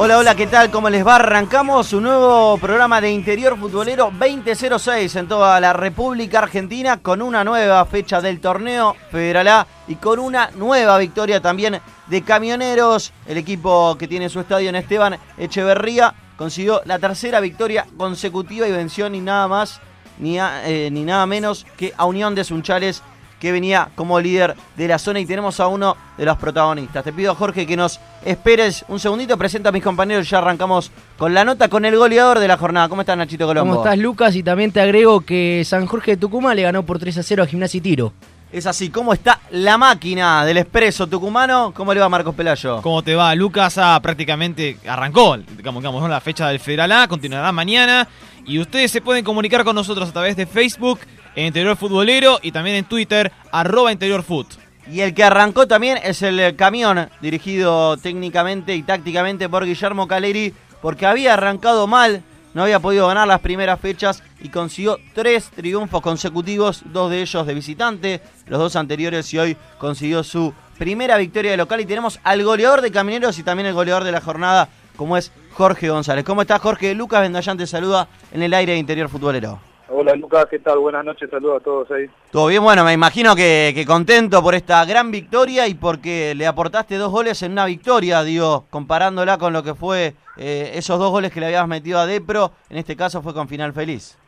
[0.00, 0.70] Hola, hola, ¿qué tal?
[0.70, 1.16] ¿Cómo les va?
[1.16, 7.42] Arrancamos un nuevo programa de Interior Futbolero 2006 en toda la República Argentina con una
[7.42, 13.12] nueva fecha del torneo Federal A y con una nueva victoria también de Camioneros.
[13.26, 18.70] El equipo que tiene su estadio en Esteban Echeverría consiguió la tercera victoria consecutiva y
[18.70, 19.80] venció ni nada más
[20.18, 23.02] ni, eh, ni nada menos que a Unión de Sunchales
[23.40, 27.04] que venía como líder de la zona y tenemos a uno de los protagonistas.
[27.04, 30.90] Te pido, Jorge, que nos esperes un segundito, presento a mis compañeros y ya arrancamos
[31.16, 32.88] con la nota con el goleador de la jornada.
[32.88, 33.74] ¿Cómo estás, Nachito Colombo?
[33.74, 34.36] ¿Cómo estás, Lucas?
[34.36, 37.42] Y también te agrego que San Jorge de Tucumán le ganó por 3 a 0
[37.42, 38.12] a Gimnasia y Tiro.
[38.50, 41.72] Es así, ¿cómo está la máquina del expreso tucumano?
[41.74, 42.80] ¿Cómo le va Marcos Pelayo?
[42.80, 43.34] ¿Cómo te va?
[43.34, 48.08] Lucas ah, prácticamente arrancó, digamos, digamos, la fecha del Federal A, continuará mañana.
[48.46, 51.00] Y ustedes se pueden comunicar con nosotros a través de Facebook,
[51.36, 54.67] en Interior Futbolero y también en Twitter, arroba Interior Foot.
[54.90, 60.54] Y el que arrancó también es el camión, dirigido técnicamente y tácticamente por Guillermo Caleri,
[60.80, 62.22] porque había arrancado mal,
[62.54, 67.46] no había podido ganar las primeras fechas y consiguió tres triunfos consecutivos, dos de ellos
[67.46, 72.18] de visitante, los dos anteriores y hoy consiguió su primera victoria de local y tenemos
[72.24, 76.24] al goleador de Camineros y también el goleador de la jornada, como es Jorge González.
[76.24, 76.94] ¿Cómo estás Jorge?
[76.94, 79.67] Lucas Vendallán te saluda en el aire de Interior Futbolero.
[79.90, 80.78] Hola Lucas, ¿qué tal?
[80.80, 82.10] Buenas noches, saludos a todos ahí.
[82.30, 86.46] Todo bien, bueno, me imagino que, que, contento por esta gran victoria y porque le
[86.46, 91.10] aportaste dos goles en una victoria, digo, comparándola con lo que fue eh, esos dos
[91.10, 94.18] goles que le habías metido a Depro, en este caso fue con final feliz.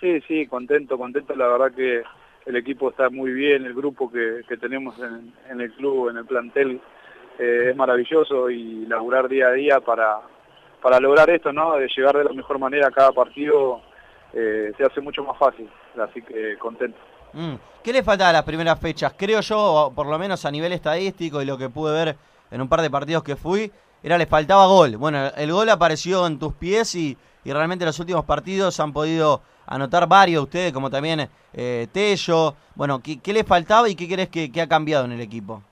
[0.00, 2.02] Sí, sí, contento, contento, la verdad que
[2.46, 6.18] el equipo está muy bien, el grupo que, que tenemos en, en, el club, en
[6.18, 6.80] el plantel,
[7.40, 10.20] eh, es maravilloso y laburar día a día para,
[10.80, 11.76] para lograr esto, ¿no?
[11.76, 13.82] De llegar de la mejor manera a cada partido
[14.32, 16.98] eh, se hace mucho más fácil, así que contento.
[17.32, 17.54] Mm.
[17.82, 19.14] ¿Qué le faltaba a las primeras fechas?
[19.16, 22.16] Creo yo, por lo menos a nivel estadístico y lo que pude ver
[22.50, 23.70] en un par de partidos que fui,
[24.02, 24.96] era les faltaba gol.
[24.96, 28.92] Bueno, el gol apareció en tus pies y, y realmente en los últimos partidos han
[28.92, 32.54] podido anotar varios ustedes, como también eh, Tello.
[32.74, 35.62] Bueno, ¿qué, ¿qué, les faltaba y qué crees que, que ha cambiado en el equipo?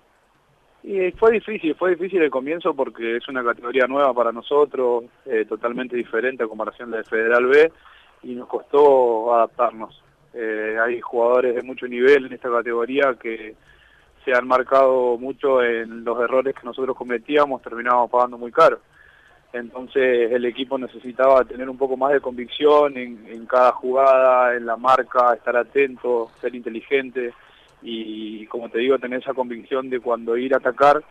[0.83, 5.45] Y fue difícil, fue difícil el comienzo porque es una categoría nueva para nosotros, eh,
[5.47, 7.71] totalmente diferente a comparación de Federal B
[8.23, 10.03] y nos costó adaptarnos.
[10.33, 13.57] Eh, hay jugadores de mucho nivel en esta categoría que
[14.25, 18.81] se han marcado mucho en los errores que nosotros cometíamos, terminábamos pagando muy caro.
[19.53, 24.67] Entonces el equipo necesitaba tener un poco más de convicción en, en cada jugada, en
[24.67, 27.33] la marca, estar atento, ser inteligente
[27.83, 31.03] y como te digo, tener esa convicción de cuando ir a atacar,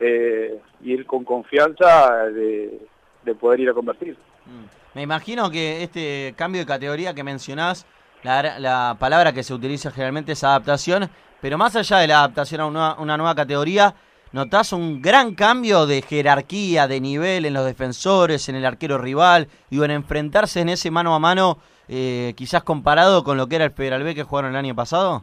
[0.00, 2.80] eh, ir con confianza de,
[3.24, 4.16] de poder ir a convertir.
[4.46, 4.77] Mm.
[4.98, 7.86] Me imagino que este cambio de categoría que mencionás,
[8.24, 11.08] la, la, palabra que se utiliza generalmente es adaptación,
[11.40, 13.94] pero más allá de la adaptación a una, una nueva categoría,
[14.32, 19.46] ¿notás un gran cambio de jerarquía, de nivel en los defensores, en el arquero rival,
[19.70, 23.66] y en enfrentarse en ese mano a mano, eh, quizás comparado con lo que era
[23.66, 25.22] el Federal B que jugaron el año pasado?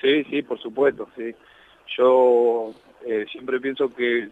[0.00, 1.34] Sí, sí, por supuesto, sí.
[1.98, 2.72] Yo
[3.04, 4.30] eh, siempre pienso que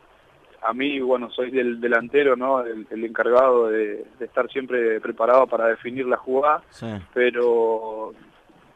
[0.64, 2.60] a mí, bueno, soy del delantero, ¿no?
[2.60, 6.86] El, el encargado de, de, estar siempre preparado para definir la jugada, sí.
[7.12, 8.14] pero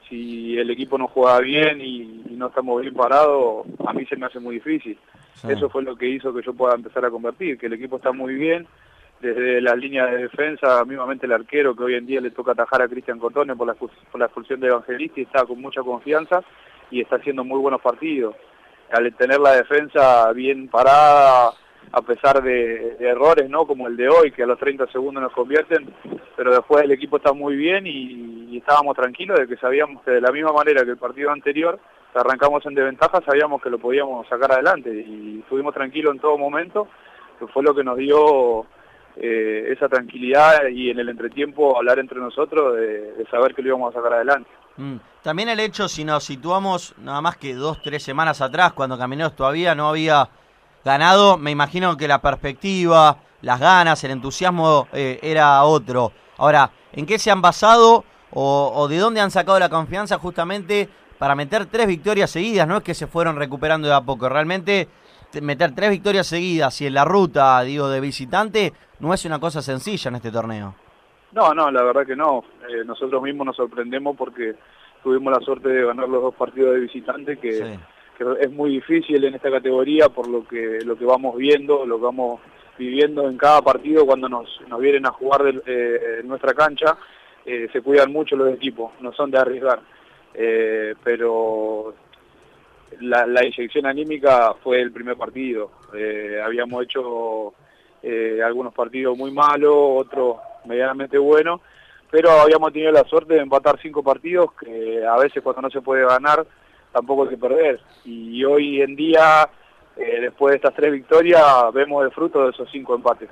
[0.09, 4.17] si el equipo no juega bien y, y, no estamos bien parados, a mí se
[4.17, 4.99] me hace muy difícil.
[5.35, 5.49] Sí.
[5.51, 8.13] Eso fue lo que hizo que yo pueda empezar a convertir, que el equipo está
[8.13, 8.67] muy bien,
[9.21, 12.83] desde la línea de defensa, mismamente el arquero, que hoy en día le toca atajar
[12.83, 16.43] a Cristian Cotone por la, por la expulsión de Evangelisti, está con mucha confianza
[16.91, 18.37] y está haciendo muy buenos partidos.
[18.93, 21.53] Al tener la defensa bien parada,
[21.93, 23.67] a pesar de, errores, ¿no?
[23.67, 25.93] Como el de hoy, que a los 30 segundos nos convierten,
[26.37, 30.21] pero después el equipo está muy bien y, estábamos tranquilos de que sabíamos que de
[30.21, 31.79] la misma manera que el partido anterior,
[32.13, 36.89] arrancamos en desventaja, sabíamos que lo podíamos sacar adelante y estuvimos tranquilos en todo momento,
[37.39, 38.67] que fue lo que nos dio
[39.17, 43.95] eh, esa tranquilidad y en el entretiempo hablar entre nosotros de, saber que lo íbamos
[43.95, 44.51] a sacar adelante.
[44.77, 44.97] Mm.
[45.23, 49.37] También el hecho, si nos situamos nada más que dos, tres semanas atrás, cuando Camineros
[49.37, 50.29] todavía no había
[50.89, 56.13] ganado, me imagino que la perspectiva, las ganas, el entusiasmo eh, era otro.
[56.39, 60.89] Ahora, ¿en qué se han basado o, o, de dónde han sacado la confianza justamente
[61.19, 62.67] para meter tres victorias seguidas?
[62.67, 64.89] No es que se fueron recuperando de a poco, realmente
[65.43, 69.61] meter tres victorias seguidas y en la ruta, digo, de visitante, no es una cosa
[69.61, 70.75] sencilla en este torneo.
[71.33, 72.45] No, no, la verdad que no.
[72.67, 74.55] Eh, nosotros mismos nos sorprendemos porque
[75.03, 77.79] tuvimos la suerte de ganar los dos partidos de visitante, que,
[78.41, 82.05] es muy difícil en esta categoría por lo que lo que vamos viendo, lo que
[82.05, 82.41] vamos
[82.77, 86.97] viviendo en cada partido cuando nos, nos vienen a jugar eh, en nuestra cancha.
[87.45, 89.81] Eh, se cuidan mucho los equipos, no son de arriesgar.
[91.03, 91.95] pero
[93.01, 95.71] la, la, inyección anímica fue el primer partido.
[96.45, 97.55] habíamos hecho
[98.45, 100.37] algunos partidos muy malos, otros
[100.67, 101.61] medianamente buenos
[102.11, 105.83] pero habíamos tenido la suerte de empatar cinco partidos que a veces cuando no se
[105.83, 106.47] puede ganar
[106.93, 107.81] tampoco hay que perder.
[108.05, 109.49] Y hoy en día,
[109.97, 111.43] eh, después de estas tres victorias,
[111.73, 113.29] vemos el fruto de esos cinco empates.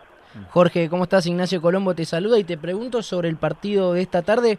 [0.50, 1.26] Jorge, ¿cómo estás?
[1.26, 4.58] Ignacio Colombo te saluda y te pregunto sobre el partido de esta tarde.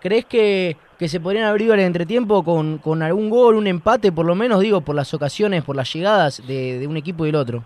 [0.00, 4.12] ¿Crees que, que se podrían haber ido al entretiempo con, con algún gol, un empate,
[4.12, 7.28] por lo menos, digo, por las ocasiones, por las llegadas de, de un equipo y
[7.28, 7.64] del otro?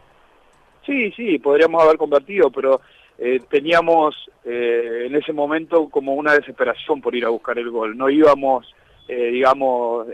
[0.85, 2.81] Sí, sí, podríamos haber convertido, pero
[3.19, 7.97] eh, teníamos eh, en ese momento como una desesperación por ir a buscar el gol.
[7.97, 8.75] No íbamos,
[9.09, 10.07] eh, digamos,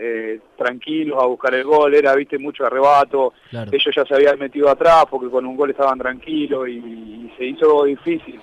[0.57, 3.33] tranquilos a buscar el gol, era, viste, mucho arrebato.
[3.51, 7.85] Ellos ya se habían metido atrás porque con un gol estaban tranquilos y, se hizo
[7.85, 8.39] difícil.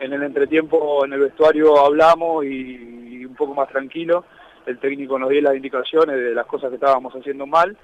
[0.00, 4.24] En el entretiempo, en el vestuario hablamos y, un poco más tranquilo.
[4.66, 7.76] El técnico nos dio las indicaciones de las cosas que estábamos haciendo mal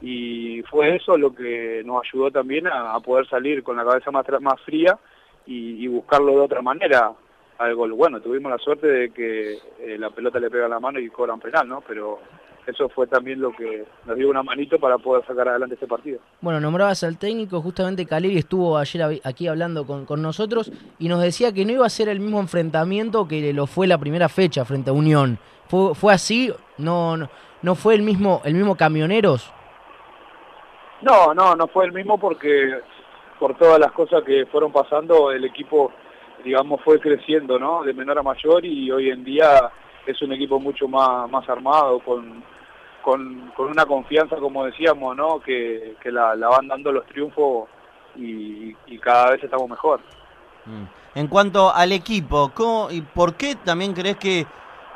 [0.00, 4.26] y fue eso lo que nos ayudó también a, poder salir con la cabeza más,
[4.40, 4.98] más fría
[5.46, 7.12] y, buscarlo de otra manera
[7.58, 7.92] al gol.
[7.92, 11.40] Bueno, tuvimos la suerte de que eh, la pelota le pega la mano y cobran
[11.40, 11.82] penal, ¿no?
[11.86, 12.18] Pero
[12.66, 16.18] eso fue también lo que nos dio una manito para poder sacar adelante este partido.
[16.40, 21.20] Bueno, nombrabas al técnico, justamente Caleri estuvo ayer aquí hablando con, con, nosotros y nos
[21.22, 24.64] decía que no iba a ser el mismo enfrentamiento que lo fue la primera fecha
[24.64, 25.38] frente a Unión.
[25.68, 26.52] ¿Fue, fue así?
[26.78, 27.28] ¿No, no,
[27.62, 29.52] no fue el mismo, el mismo Camioneros?
[31.02, 32.80] No, no, no fue el mismo porque
[33.38, 35.92] por todas las cosas que fueron pasando, el equipo,
[36.44, 37.82] digamos, fue creciendo, ¿no?
[37.82, 39.70] De menor a mayor y hoy en día
[40.06, 42.44] es un equipo mucho más, más armado, con,
[43.02, 45.40] con, una confianza, como decíamos, ¿no?
[45.40, 47.68] Que, la, van dando los triunfos
[48.16, 50.00] y, cada vez estamos mejor.
[50.66, 51.18] Mm.
[51.18, 54.46] En cuanto al equipo, ¿cómo y por qué también crees que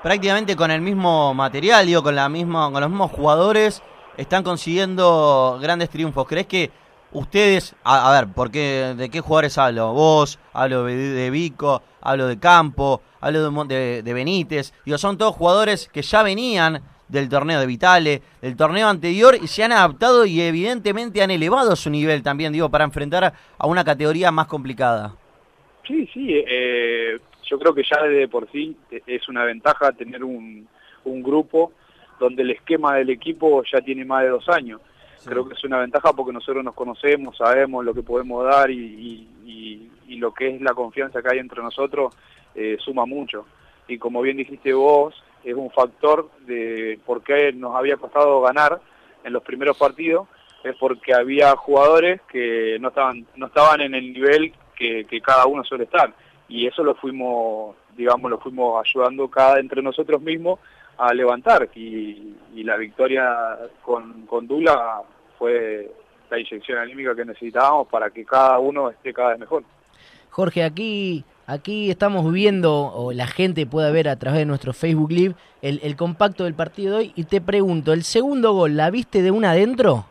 [0.03, 3.83] prácticamente con el mismo material, digo, con, la misma, con los mismos jugadores,
[4.17, 6.27] están consiguiendo grandes triunfos?
[6.27, 6.71] ¿Crees que
[7.13, 9.93] Ustedes, a, ver, ¿por ¿de qué jugadores hablo?
[9.95, 14.75] Vos, hablo de, Vico, hablo de Campo, hablo de, de, Benítez.
[14.85, 19.47] Digo, son todos jugadores que ya venían del torneo de Vitale, del torneo anterior y
[19.47, 23.85] se han adaptado y evidentemente han elevado su nivel también, digo, para enfrentar a una
[23.85, 25.15] categoría más complicada.
[25.87, 28.77] Sí, sí, eh, yo creo que ya de por sí
[29.07, 30.69] es una ventaja tener un
[31.05, 31.73] grupo
[32.19, 34.81] donde el esquema del equipo ya tiene más de dos años.
[35.25, 39.27] Creo que es una ventaja porque nosotros nos conocemos, sabemos lo que podemos dar y,
[40.09, 42.13] lo que es la confianza que hay entre nosotros
[42.55, 43.47] eh, suma mucho.
[43.87, 48.81] Y como bien dijiste vos, es un factor de por qué nos había costado ganar
[49.23, 50.27] en los primeros partidos,
[50.65, 55.65] es porque había jugadores que no estaban, no estaban en el nivel que, cada uno
[55.65, 56.13] suele estar.
[56.49, 60.59] Y eso lo fuimos, digamos, lo fuimos ayudando cada entre nosotros mismos
[60.99, 62.35] a levantar y,
[62.65, 65.01] la victoria con, con Dula
[65.39, 65.91] fue
[66.29, 69.63] la inyección anímica que necesitábamos para que cada uno esté cada vez mejor.
[70.31, 75.11] Jorge, aquí, aquí estamos viendo, o la gente puede ver a través de nuestro Facebook
[75.11, 77.13] Live, el, compacto del partido de hoy.
[77.17, 80.05] Y te pregunto, ¿el segundo gol la viste de una adentro?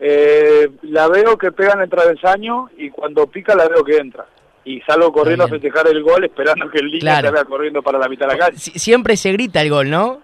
[0.00, 4.26] Eh, la veo que pega en el travesaño y cuando pica la veo que entra.
[4.68, 7.98] Y salgo corriendo a festejar el gol esperando que el línea se vea corriendo para
[7.98, 8.58] la mitad de la calle.
[8.58, 10.20] siempre se grita el gol, ¿no?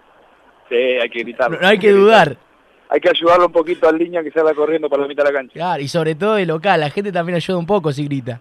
[0.69, 1.59] Sí, hay que gritarlo.
[1.59, 2.37] No, hay que, dudar
[2.89, 5.31] hay que ayudarlo un poquito al línea que se va corriendo para la mitad de
[5.31, 5.53] la cancha.
[5.53, 8.39] Claro, y sobre todo de local, la gente también ayuda un poco si grita.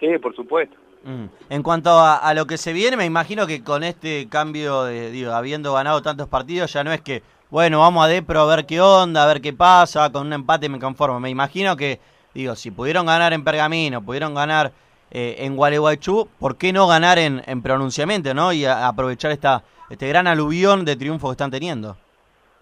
[0.00, 0.76] Sí, por supuesto.
[1.04, 1.26] Mm.
[1.50, 5.32] En cuanto a, lo que se viene, me imagino que con este cambio, de, digo,
[5.32, 8.80] habiendo ganado tantos partidos, ya no es que, bueno, vamos a Depro a ver qué
[8.80, 11.20] onda, a ver qué pasa, con un empate me conformo.
[11.20, 12.00] Me imagino que,
[12.32, 14.72] digo, si pudieron ganar en Pergamino, pudieron ganar
[15.14, 18.52] eh, en Gualeguaychú, ¿por qué no ganar en, en pronunciamiento, no?
[18.52, 21.96] Y aprovechar esta, este gran aluvión de triunfo que están teniendo.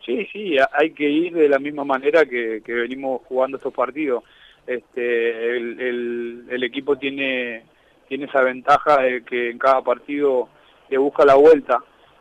[0.05, 4.25] Sí, sí, hay que ir de la misma manera que, venimos jugando estos partidos.
[4.67, 7.65] Este, el, equipo tiene,
[8.09, 10.49] tiene esa ventaja de que en cada partido
[10.91, 11.79] le busca la vuelta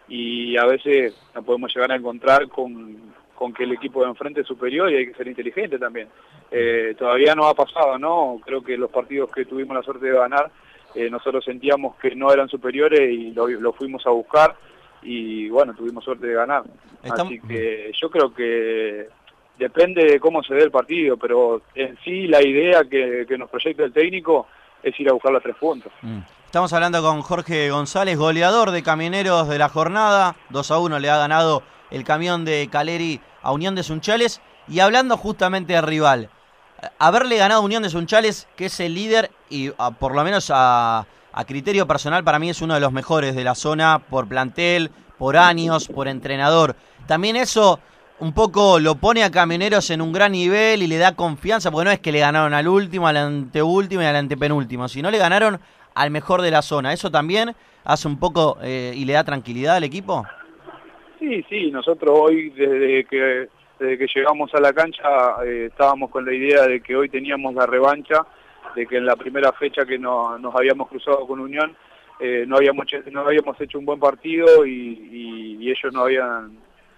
[0.07, 3.10] y a veces nos podemos llegar a encontrar con,
[3.53, 6.07] que el equipo de enfrente es superior y hay que ser inteligente también.
[6.51, 8.39] Eh, todavía no ha pasado, ¿no?
[8.45, 10.51] Creo que los partidos que tuvimos la suerte de ganar,
[10.93, 14.55] eh, nosotros sentíamos que no eran superiores y lo fuimos a buscar
[15.01, 16.63] y bueno, tuvimos suerte de ganar.
[17.03, 19.07] Así que yo creo que
[19.57, 23.83] depende de cómo se dé el partido, pero en sí la idea que, nos proyecta
[23.83, 24.47] el técnico
[24.83, 25.91] es ir a buscar los tres puntos.
[26.01, 26.19] Mm.
[26.45, 30.35] Estamos hablando con Jorge González, goleador de Camioneros de la jornada.
[30.49, 34.41] 2 a 1 le ha ganado el camión de Caleri a Unión de Sunchales.
[34.67, 36.29] Y hablando justamente del rival,
[36.99, 39.69] haberle ganado a Unión de Sunchales, que es el líder y
[39.99, 43.43] por lo menos a, a criterio personal para mí es uno de los mejores de
[43.43, 46.75] la zona por plantel, por años, por entrenador.
[47.07, 47.79] También eso
[48.19, 51.85] un poco lo pone a Camioneros en un gran nivel y le da confianza, porque
[51.85, 55.59] no es que le ganaron al último, al anteúltimo y al antepenúltimo, sino le ganaron
[55.95, 56.93] al mejor de la zona.
[56.93, 60.23] ¿Eso también hace un poco eh, y le da tranquilidad al equipo?
[61.21, 63.47] Sí, sí, nosotros hoy desde que,
[63.79, 65.03] desde que llegamos a la cancha
[65.45, 68.25] eh, estábamos con la idea de que hoy teníamos la revancha,
[68.75, 71.77] de que en la primera fecha que nos habíamos cruzado con Unión
[72.19, 76.57] eh, no, habíamos, no habíamos hecho un buen partido y, ellos no habían,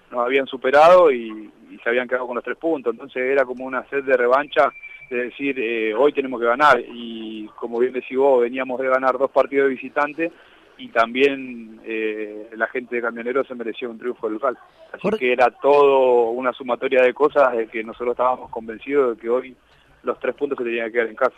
[0.09, 1.51] nos habían superado y,
[1.83, 2.93] se habían quedado con los tres puntos.
[2.93, 4.71] Entonces era como una sed de revancha
[5.09, 6.79] de decir, eh, hoy tenemos que ganar.
[6.79, 10.31] Y como bien decís vos, veníamos de ganar dos partidos de visitante
[10.77, 14.57] y también eh, la gente de Camioneros se mereció un triunfo local.
[14.91, 19.29] Así que era todo una sumatoria de cosas de que nosotros estábamos convencidos de que
[19.29, 19.55] hoy
[20.03, 21.37] los tres puntos se tenían que quedar en casa.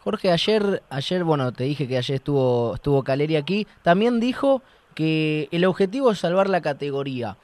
[0.00, 4.62] Jorge, ayer, ayer, bueno, te dije que ayer estuvo, estuvo Caleri aquí, también dijo
[4.94, 7.36] que el objetivo es salvar la categoría.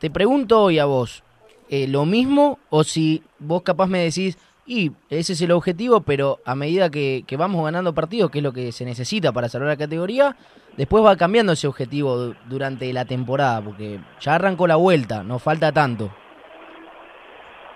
[0.00, 1.22] Te pregunto hoy a vos,
[1.68, 6.38] eh, ¿lo mismo o si vos capaz me decís, y ese es el objetivo, pero
[6.44, 9.76] a medida que, vamos ganando partidos, que es lo que se necesita para salvar la
[9.76, 10.36] categoría,
[10.76, 15.72] después va cambiando ese objetivo durante la temporada, porque ya arrancó la vuelta, no falta
[15.72, 16.10] tanto.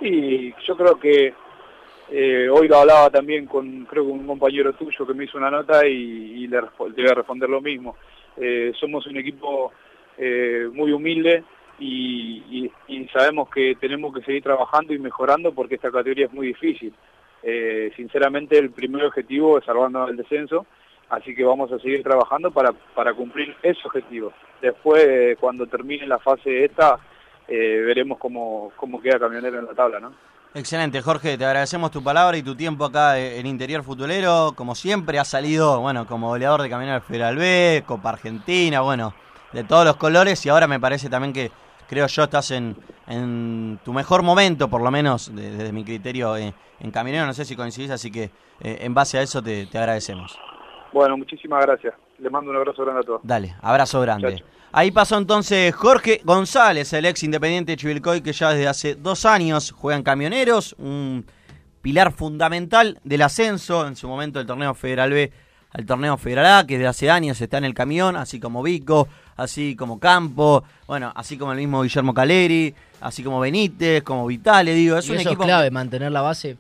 [0.00, 1.35] Y yo creo que
[2.11, 5.50] eh, hoy lo hablaba también con, creo que un compañero tuyo que me hizo una
[5.50, 7.97] nota y, le, voy a responder lo mismo.
[8.37, 9.73] Eh, somos un equipo
[10.19, 11.43] eh, muy humilde
[11.78, 12.71] y,
[13.12, 16.92] sabemos que tenemos que seguir trabajando y mejorando porque esta categoría es muy difícil.
[17.97, 20.66] sinceramente el primer objetivo es salvarnos del descenso,
[21.09, 24.33] así que vamos a seguir trabajando para, para cumplir ese objetivo.
[24.61, 26.99] Después, cuando termine la fase esta,
[27.49, 30.12] veremos cómo, cómo queda Camionero en la tabla, ¿no?
[30.56, 34.54] Excelente, Jorge, te agradecemos tu palabra y tu tiempo acá en Interior Futbolero.
[34.56, 39.12] Como siempre, has salido, bueno, como goleador de Camionero Federal B, Copa Argentina, bueno,
[39.52, 41.50] de todos los colores y ahora me parece también que,
[41.88, 42.76] creo yo, estás en,
[43.07, 47.45] en tu mejor momento, por lo menos desde mi criterio, en, en Camionero, no sé
[47.45, 50.38] si coincidís, así que eh, en base a eso te, te agradecemos.
[50.93, 51.95] Bueno, muchísimas gracias.
[52.19, 53.21] Le mando un abrazo grande a todos.
[53.23, 54.43] Dale, abrazo grande.
[54.73, 59.25] Ahí pasó entonces Jorge González, el ex independiente de Chivilcoy, que ya desde hace dos
[59.25, 61.25] años juega en Camioneros, un
[61.83, 65.33] pilar fundamental del ascenso en su momento del torneo Federal B
[65.76, 69.09] al torneo Federal A, que desde hace años está en el camión, así como Vico,
[69.37, 74.73] así como Campo, bueno, así como el mismo Guillermo Caleri, así como Benítez, como Vitale,
[74.73, 76.56] digo, es un eso equipo es clave mantener la base.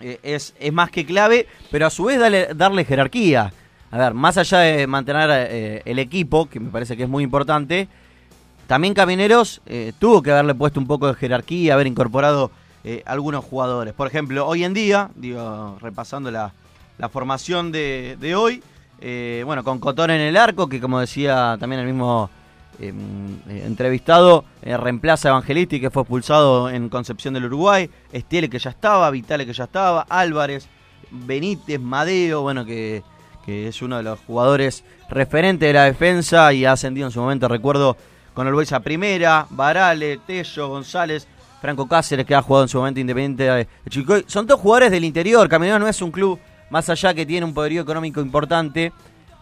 [0.00, 2.18] Eh, es, es más que clave, pero a su vez
[2.56, 3.52] darle jerarquía
[3.92, 7.22] a ver, más allá de mantener eh, el equipo, que me parece que es muy
[7.22, 7.88] importante,
[8.66, 12.50] también Camineros eh, tuvo que haberle puesto un poco de jerarquía, haber incorporado
[13.04, 13.94] algunos jugadores.
[13.94, 16.52] Por ejemplo, hoy en día, digo, repasando la,
[17.08, 18.62] formación de, hoy,
[19.44, 22.30] bueno, con Cotón en el arco, que como decía también el mismo
[22.78, 28.70] em, entrevistado, reemplaza a Evangelisti, que fue expulsado en Concepción del Uruguay, Estiele, que ya
[28.70, 30.68] estaba, Vitale, que ya estaba, Álvarez,
[31.10, 33.02] Benítez, Madeo, bueno, que
[33.44, 37.20] que es uno de los jugadores referentes de la defensa y ha ascendido en su
[37.20, 37.96] momento, recuerdo,
[38.34, 41.26] con el Boisa Primera, Barale, Tello, González,
[41.60, 44.24] Franco Cáceres, que ha jugado en su momento Independiente de Chicoy.
[44.26, 45.48] Son todos jugadores del interior.
[45.48, 46.38] Caminero no es un club
[46.72, 48.92] más allá que tiene un poderío económico importante.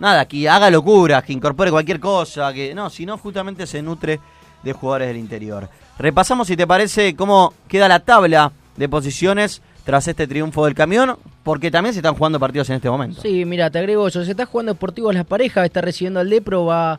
[0.01, 4.19] Nada, que haga locuras, que incorpore cualquier cosa, que no, sino justamente se nutre
[4.65, 5.69] de jugadores del interior.
[5.97, 11.17] Repasamos, si te parece, cómo queda la tabla de posiciones tras este triunfo del camión,
[11.45, 13.23] porque también se están jugando partidos en este momento.
[13.23, 16.65] Sí, mira, te agrego eso, se está jugando Deportivo Las Parejas, está recibiendo al Depro,
[16.65, 16.99] va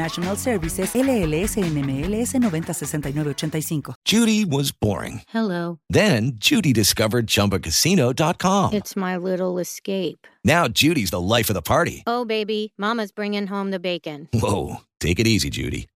[0.01, 3.95] International Services LLS NMLS 906985.
[4.03, 5.21] Judy was boring.
[5.27, 5.77] Hello.
[5.91, 8.73] Then Judy discovered chumbacasino.com.
[8.73, 10.25] It's my little escape.
[10.43, 12.01] Now Judy's the life of the party.
[12.07, 14.27] Oh, baby, Mama's bringing home the bacon.
[14.33, 14.77] Whoa.
[14.99, 15.87] Take it easy, Judy.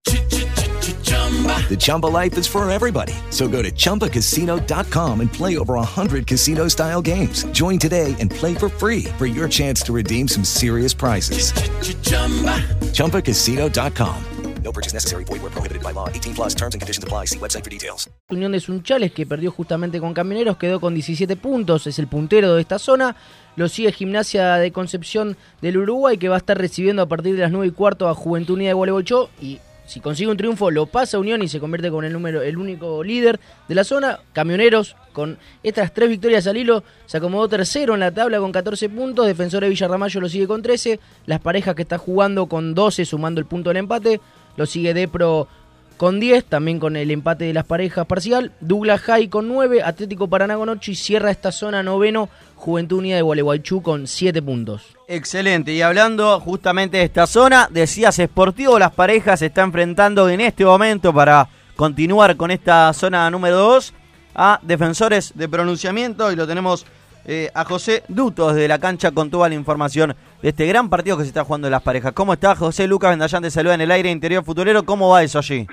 [1.25, 3.13] The Chumba life is for everybody.
[3.31, 7.43] So go to ChumbaCasino.com and play over 100 casino style games.
[7.45, 11.51] Join today and play for free for your chance to redeem some serious prizes.
[12.93, 14.25] ChumbaCasino.com.
[14.63, 15.23] No purchase necessary.
[15.25, 16.09] Void where prohibited by law.
[16.09, 17.25] 18 plus terms and conditions apply.
[17.25, 18.09] See website for details.
[18.31, 22.55] Unión de Sunchales, que perdió justamente con Camioneros, quedó con 17 puntos, es el puntero
[22.55, 23.15] de esta zona.
[23.55, 27.41] Lo sigue Gimnasia de Concepción del Uruguay, que va a estar recibiendo a partir de
[27.41, 29.29] las 9 y cuarto a Juventud Unida de Show.
[29.39, 32.41] Y si consigue un triunfo, lo pasa a Unión y se convierte con el número,
[32.41, 34.19] el único líder de la zona.
[34.33, 38.89] Camioneros, con estas tres victorias al hilo, se acomodó tercero en la tabla con 14
[38.89, 39.27] puntos.
[39.27, 40.99] Defensores de Villarramayo lo sigue con 13.
[41.25, 44.19] Las parejas que está jugando con 12, sumando el punto del empate.
[44.57, 45.47] Lo sigue Depro
[45.97, 48.51] con 10, también con el empate de las parejas parcial.
[48.61, 53.15] Douglas High con 9, Atlético Paraná con 8 y cierra esta zona noveno Juventud Unida
[53.17, 54.95] de Gualeguaychú con 7 puntos.
[55.07, 60.41] Excelente, y hablando justamente de esta zona, decías Sportivo, las parejas se está enfrentando en
[60.41, 63.93] este momento para continuar con esta zona número 2
[64.35, 66.85] a defensores de pronunciamiento y lo tenemos
[67.27, 71.17] eh, a José Dutos de la cancha con toda la información de este gran partido
[71.17, 72.13] que se está jugando en las parejas.
[72.13, 74.85] ¿Cómo está José Lucas Vendallán de saluda en el aire interior futurero?
[74.85, 75.65] ¿Cómo va eso allí?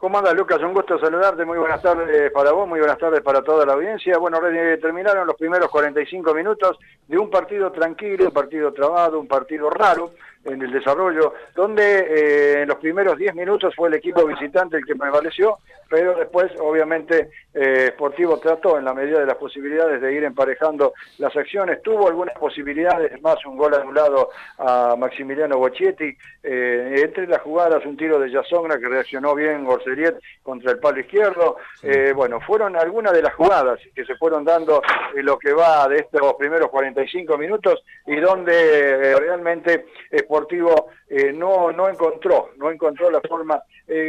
[0.00, 0.60] ¿Cómo anda Lucas?
[0.62, 4.16] Un gusto saludarte, muy buenas tardes para vos, muy buenas tardes para toda la audiencia.
[4.16, 4.38] Bueno,
[4.80, 6.78] terminaron los primeros 45 minutos
[7.08, 10.12] de un partido tranquilo, un partido trabado, un partido raro
[10.44, 14.86] en el desarrollo, donde eh, en los primeros 10 minutos fue el equipo visitante el
[14.86, 20.12] que prevaleció, pero después obviamente eh, Sportivo trató en la medida de las posibilidades de
[20.12, 27.02] ir emparejando las acciones, tuvo algunas posibilidades, más un gol anulado a Maximiliano Bochetti, eh,
[27.02, 31.56] entre las jugadas un tiro de Yasongra que reaccionó bien Gorseriet contra el palo izquierdo,
[31.82, 34.82] eh, bueno, fueron algunas de las jugadas que se fueron dando
[35.14, 39.86] en lo que va de estos primeros 45 minutos y donde realmente
[40.28, 40.90] Sportivo
[41.34, 43.62] no, no encontró, no encontró la forma,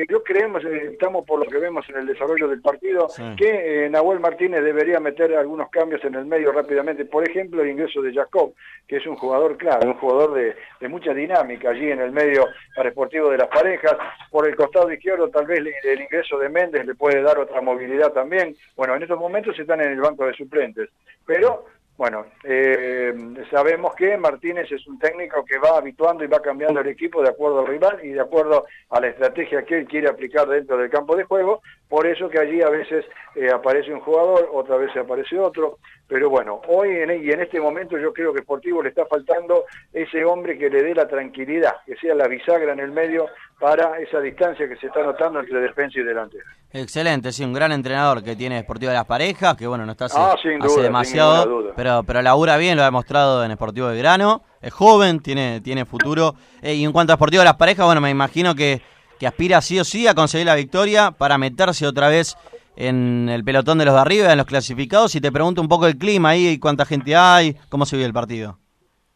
[0.09, 3.07] yo creemos, estamos por lo que vemos en el desarrollo del partido,
[3.37, 7.05] que eh, Nahuel Martínez debería meter algunos cambios en el medio rápidamente.
[7.05, 8.53] Por ejemplo, el ingreso de Jacob,
[8.87, 12.91] que es un jugador clave, un jugador de, mucha dinámica allí en el medio para
[12.91, 13.95] Sportivo de las parejas.
[14.31, 18.11] Por el costado izquierdo, tal vez el ingreso de Méndez le puede dar otra movilidad
[18.11, 18.55] también.
[18.75, 20.89] Bueno, en estos momentos están en el banco de suplentes.
[21.25, 21.65] Pero
[21.99, 23.13] bueno, eh,
[23.51, 27.27] sabemos que Martínez es un técnico que va habituando y va cambiando el equipo de
[27.27, 30.89] acuerdo al rival y de acuerdo a la estrategia que él quiere aplicar dentro del
[30.89, 33.03] campo de juego, por eso que allí a veces
[33.35, 37.59] eh, aparece un jugador, otra vez aparece otro, pero bueno, hoy en, y en este
[37.59, 41.77] momento yo creo que Sportivo le está faltando ese hombre que le dé la tranquilidad,
[41.85, 43.27] que sea la bisagra en el medio
[43.59, 46.45] para esa distancia que se está notando entre defensa y delantero.
[46.71, 50.05] Excelente, sí, un gran entrenador que tiene Sportivo de las Parejas, que bueno, no está
[50.05, 50.35] hace, ah,
[50.81, 55.61] demasiado, pero pero labura bien, lo ha demostrado en Sportivo de Grano, es joven, tiene,
[55.61, 56.35] tiene futuro.
[56.61, 58.81] Eh, y en cuanto a Sportivo de las Parejas, bueno, me imagino que,
[59.19, 62.35] que aspira sí o sí a conseguir la victoria para meterse otra vez
[62.75, 65.85] en el pelotón de los de arriba, en los clasificados, y te pregunto un poco
[65.85, 68.57] el clima ahí, cuánta gente hay, cómo se vive el partido.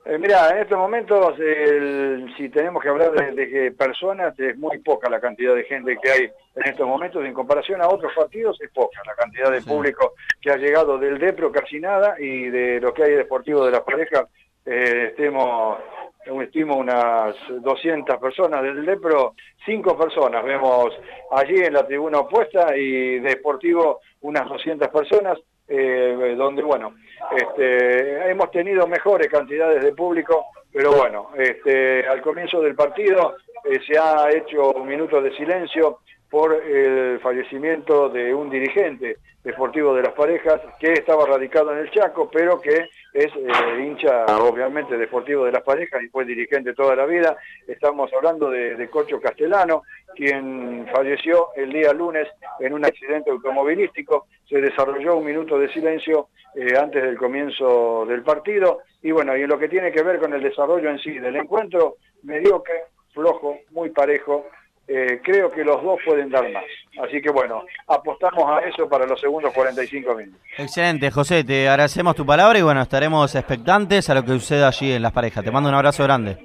[0.05, 1.35] Eh, mira, en estos momentos,
[2.35, 6.31] si tenemos que hablar de, personas, es muy poca la cantidad de gente que hay
[6.55, 7.23] en estos momentos.
[7.23, 11.19] En comparación a otros partidos, es poca la cantidad de público que ha llegado del
[11.19, 14.27] DEPRO, casi nada, y de lo que hay deportivo de las parejas,
[14.65, 15.77] eh, estemos
[16.41, 19.35] estimo unas 200 personas del DEPRO,
[19.65, 20.43] 5 personas.
[20.43, 20.93] Vemos
[21.31, 25.37] allí en la tribuna opuesta y Deportivo unas 200 personas,
[25.75, 26.93] eh, donde bueno,
[27.36, 33.79] este, hemos tenido mejores cantidades de público, pero bueno, este, al comienzo del partido eh,
[33.88, 40.03] se ha hecho un minuto de silencio por el fallecimiento de un dirigente deportivo de
[40.03, 45.45] las parejas que estaba radicado en el Chaco, pero que es eh, hincha obviamente deportivo
[45.45, 47.38] de las parejas y fue dirigente toda la vida.
[47.67, 49.84] Estamos hablando de, Cocho Castellano,
[50.15, 52.28] quien falleció el día lunes
[52.60, 54.26] en un accidente automovilístico.
[54.49, 58.80] Se desarrolló un minuto de silencio eh, antes del comienzo del partido.
[59.02, 61.36] Y bueno, y en lo que tiene que ver con el desarrollo en sí del
[61.36, 64.47] encuentro, mediocre, flojo, muy parejo,
[64.87, 66.63] eh, creo que los dos pueden dar más.
[67.01, 70.41] Así que bueno, apostamos a eso para los segundos 45 minutos.
[70.57, 74.91] Excelente, José, te agradecemos tu palabra y bueno, estaremos expectantes a lo que suceda allí
[74.91, 75.43] en las parejas.
[75.43, 76.37] Te mando un abrazo grande.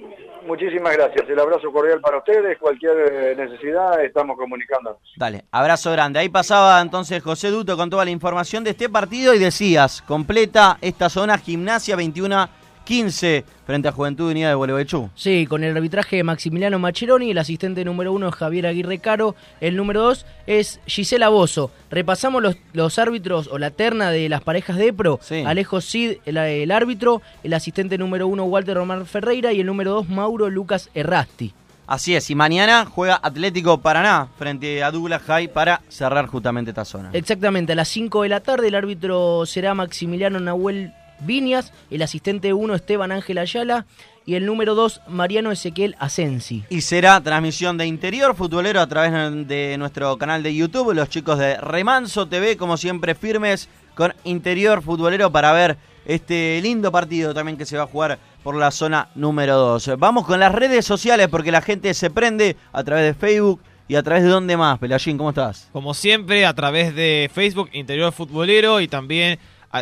[0.47, 4.99] Muchísimas gracias, el abrazo cordial para ustedes, cualquier eh, necesidad estamos comunicándonos.
[5.15, 6.21] Dale, abrazo grande.
[6.21, 10.79] Ahí pasaba entonces José Duto con toda la información de este partido y decías, completa
[10.81, 12.49] esta zona gimnasia 21
[12.89, 15.11] 15 frente a Juventud Unida de Gualeguaychú.
[15.15, 19.37] Sí, con el arbitraje de Maximiliano Macheroni, el asistente número uno es Javier Aguirre Caro,
[19.61, 21.71] el número dos es Gisela Bozo.
[21.91, 25.21] Repasamos los, los árbitros o la terna de las parejas de Pro.
[25.45, 30.09] Alejo Cid, el, árbitro, el asistente número uno Walter Román Ferreira y el número dos
[30.09, 31.53] Mauro Lucas Errasti.
[31.87, 36.87] Así es, y mañana juega Atlético Paraná frente a Douglas High para cerrar justamente esta
[36.87, 37.11] zona.
[37.13, 42.53] Exactamente, a las 5 de la tarde el árbitro será Maximiliano Nahuel Viñas, el asistente
[42.53, 43.87] 1 Esteban Ángel Ayala
[44.27, 46.65] y el número 2 Mariano Ezequiel Asensi.
[46.69, 49.13] Y será transmisión de interior futbolero a través
[49.49, 54.83] de nuestro canal de YouTube, los chicos de Remanso TV, como siempre firmes con interior
[54.83, 59.09] futbolero para ver este lindo partido también que se va a jugar por la zona
[59.15, 59.93] número 2.
[59.99, 63.95] Vamos con las redes sociales porque la gente se prende a través de Facebook y
[63.95, 65.69] a través de dónde más, Pelayín, ¿cómo estás?
[65.73, 69.39] Como siempre, a través de Facebook, Interior Futbolero y también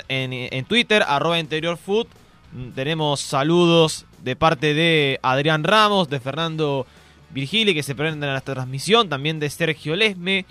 [0.08, 2.08] en, en Twitter, arroba Interior Foot.
[2.52, 6.86] Mm, tenemos saludos de parte de Adrián Ramos, de Fernando
[7.30, 10.46] Virgili, que se prende en esta transmisión, también de Sergio Lesme.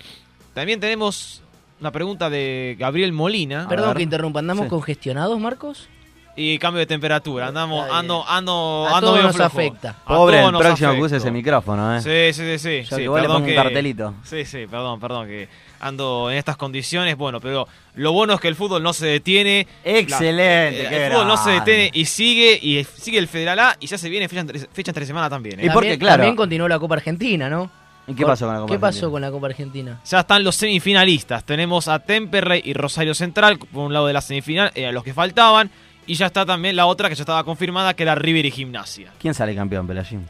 [0.54, 1.42] También tenemos
[1.80, 3.66] una pregunta de Gabriel Molina.
[3.68, 5.88] Perdón que interrumpa, ¿andamos congestionados, Marcos?
[6.36, 7.48] Y cambio de temperatura.
[7.48, 9.96] Andamos, ando, ando, a ando nos afecta.
[10.06, 12.02] Pobre, el próximo que use ese micrófono, ¿eh?
[12.02, 12.84] Sí, sí, sí.
[12.84, 14.14] sí, sí perdón un cartelito.
[14.22, 15.48] Sí, sí, perdón, perdón, que
[15.80, 17.16] ando en estas condiciones.
[17.16, 19.66] Bueno, pero lo bueno es que el fútbol no se detiene.
[19.84, 21.04] Excelente.
[21.06, 24.08] el fútbol no se detiene y sigue, y sigue el Federal A y ya se
[24.08, 25.58] viene fecha, fecha entre semana también.
[25.60, 25.66] ¿eh?
[25.66, 26.18] Y porque, claro.
[26.18, 27.70] También continuó la Copa Argentina, ¿no?
[28.08, 30.00] ¿Y qué pasó con la Copa ¿Qué pasó con la Copa Argentina?
[30.04, 31.44] Ya están los semifinalistas.
[31.44, 35.12] Tenemos a Temperley y Rosario Central por un lado de la semifinal, eran los que
[35.12, 35.70] faltaban.
[36.06, 39.12] Y ya está también la otra que ya estaba confirmada, que era River y Gimnasia.
[39.18, 40.26] ¿Quién sale campeón, Pelayín?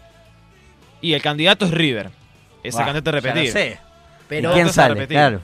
[1.02, 2.10] Y el candidato es River.
[2.62, 3.50] Es el candidato a repetir.
[3.50, 3.78] sé.
[4.28, 5.06] Pero ¿Quién sale?
[5.06, 5.40] Claro.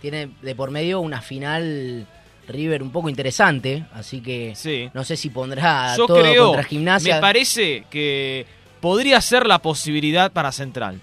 [0.00, 2.06] Tiene de por medio una final
[2.48, 4.54] River un poco interesante, así que
[4.94, 7.16] no sé si pondrá todo contra Gimnasia.
[7.16, 8.46] Me parece que
[8.80, 11.00] podría ser la posibilidad para Central.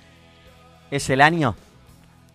[0.90, 1.56] ¿Es el año?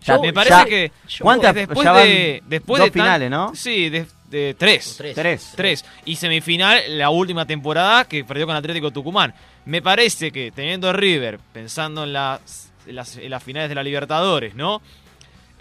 [0.04, 1.54] Ya, me parece que ¿Cuántas?
[1.54, 3.54] Después de después de finales, ¿no?
[3.54, 4.96] Sí, de, de tres.
[5.14, 5.52] tres.
[5.56, 5.84] Tres.
[6.04, 9.34] Y semifinal la última temporada que perdió con Atlético Tucumán.
[9.64, 14.80] Me parece que teniendo River, pensando en las, las, finales de la Libertadores, ¿no?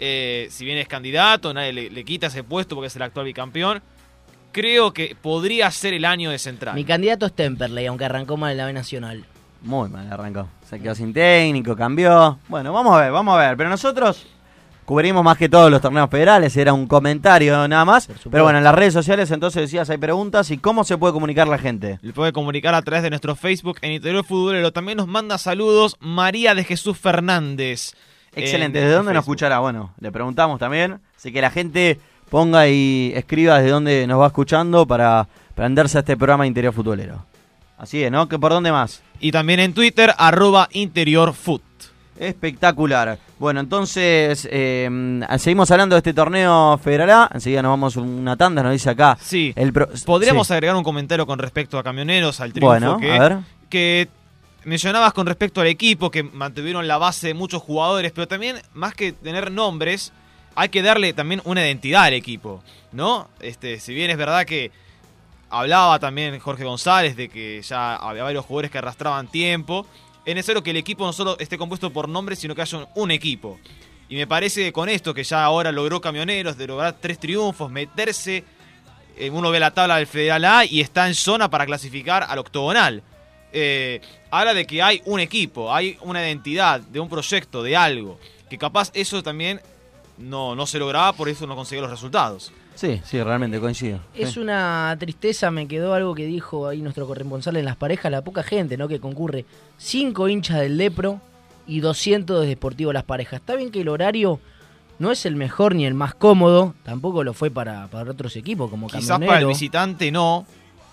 [0.00, 3.82] Eh, si bien es candidato, nadie le, quita ese puesto porque es el actual bicampeón.
[4.52, 6.74] Creo que podría ser el año de Central.
[6.74, 9.24] Mi candidato es Temperley, aunque arrancó mal en la B Nacional.
[9.60, 10.48] Muy mal arrancó.
[10.68, 12.38] Se quedó sin técnico, cambió.
[12.48, 13.56] Bueno, vamos a ver, vamos a ver.
[13.56, 14.26] Pero nosotros
[14.88, 18.08] cubrimos más que todos los torneos federales, era un comentario nada más.
[18.30, 21.46] Pero bueno, en las redes sociales entonces decías hay preguntas y cómo se puede comunicar
[21.46, 21.98] la gente.
[22.00, 24.72] Le puede comunicar a través de nuestro Facebook en Interior Futbolero.
[24.72, 27.92] También nos manda saludos María de Jesús Fernández.
[28.34, 29.58] Excelente, ¿desde dónde nos escuchará?
[29.58, 31.00] Bueno, le preguntamos también.
[31.14, 36.00] Así que la gente ponga y escriba desde dónde nos va escuchando para prenderse a
[36.00, 37.26] este programa Interior Futbolero.
[37.76, 38.26] Así es, ¿no?
[38.26, 39.02] ¿Que ¿Por dónde más?
[39.20, 41.34] Y también en Twitter, arroba Interior
[42.18, 43.18] Espectacular.
[43.38, 47.30] Bueno, entonces eh, seguimos hablando de este torneo Federal A.
[47.32, 49.16] Enseguida nos vamos una tanda, nos dice acá.
[49.20, 49.52] Sí.
[49.54, 53.38] El Podríamos agregar un comentario con respecto a Camioneros, al triunfo bueno, que, a ver.
[53.70, 54.08] que
[54.64, 58.94] mencionabas con respecto al equipo, que mantuvieron la base de muchos jugadores, pero también, más
[58.94, 60.12] que tener nombres,
[60.56, 63.28] hay que darle también una identidad al equipo, ¿no?
[63.40, 64.72] Este, si bien es verdad que
[65.50, 69.86] hablaba también Jorge González de que ya había varios jugadores que arrastraban tiempo
[70.28, 73.10] es necesario que el equipo no solo esté compuesto por nombres, sino que haya un,
[73.10, 73.58] equipo.
[74.10, 77.70] Y me parece que con esto que ya ahora logró Camioneros, de lograr tres triunfos,
[77.70, 78.44] meterse,
[79.16, 82.40] eh, uno ve la tabla del Federal A y está en zona para clasificar al
[82.40, 83.02] octogonal.
[83.54, 88.20] Eh, habla de que hay un equipo, hay una identidad de un proyecto, de algo,
[88.50, 89.62] que capaz eso también
[90.18, 92.52] no, no se lograba, por eso no conseguía los resultados.
[92.78, 93.98] Sí, sí, realmente coincido.
[94.14, 98.22] Es una tristeza, me quedó algo que dijo ahí nuestro corresponsal en las parejas, la
[98.22, 98.86] poca gente ¿no?
[98.86, 99.46] que concurre.
[99.78, 101.20] Cinco hinchas del Lepro
[101.66, 103.40] y 200 de Deportivo Las Parejas.
[103.40, 104.38] Está bien que el horario
[105.00, 108.70] no es el mejor ni el más cómodo, tampoco lo fue para, para otros equipos
[108.70, 110.46] como Quizás para el visitante no,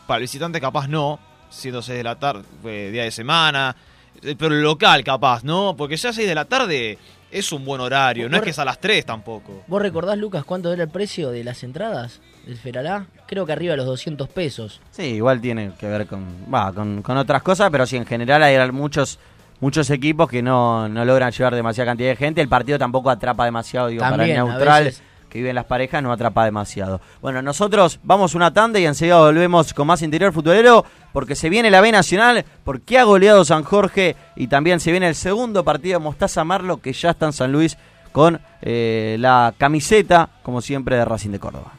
[0.08, 1.20] para el visitante capaz no,
[1.52, 3.76] siendo 6 de la tarde, día de semana,
[4.24, 5.76] eh, pero el local capaz, ¿no?
[5.78, 6.98] Porque ya 6 de la tarde
[7.36, 9.64] es un buen horario, no es que es a las 3 tampoco.
[9.68, 13.08] ¿Vos recordás, Lucas, cuánto era el precio de las entradas del Feralá?
[13.28, 14.80] Creo que arriba de los 200 pesos.
[14.92, 18.72] Sí, igual tiene que ver con, va, con, otras cosas, pero sí, en general hay
[18.72, 19.20] muchos
[19.60, 22.40] muchos equipos que no, logran llevar demasiada cantidad de gente.
[22.40, 24.94] El partido tampoco atrapa demasiado, digo, para el neutral
[25.30, 27.02] que viven las parejas no atrapa demasiado.
[27.22, 31.72] Bueno, nosotros vamos una tanda y enseguida volvemos con más interior futbolero porque se viene
[31.72, 36.00] la B Nacional, porque ha goleado San Jorge y también se viene el segundo partido
[36.00, 37.78] de Mostaza Marlo que ya está en San Luis
[38.12, 41.74] con eh, la camiseta, como siempre, de Racing de Córdoba.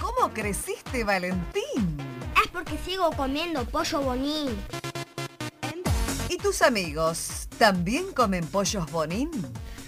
[0.00, 1.98] ¿Cómo creciste, Valentín?
[2.40, 4.48] Es porque sigo comiendo pollo bonín.
[6.28, 9.30] ¿Y tus amigos también comen pollos bonín?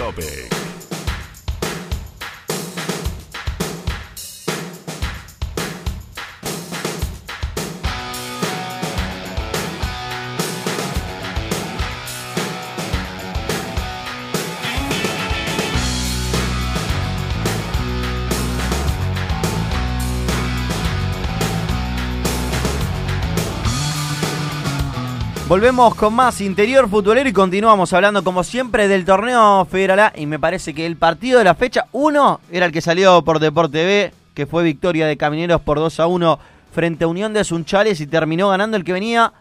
[25.47, 30.25] Volvemos con más interior futbolero y continuamos hablando como siempre del torneo Federal A y
[30.25, 33.85] me parece que el partido de la fecha 1 era el que salió por Deporte
[33.85, 36.39] B, que fue victoria de Camineros por 2 a 1
[36.73, 39.31] frente a Unión de Sunchales y terminó ganando el que venía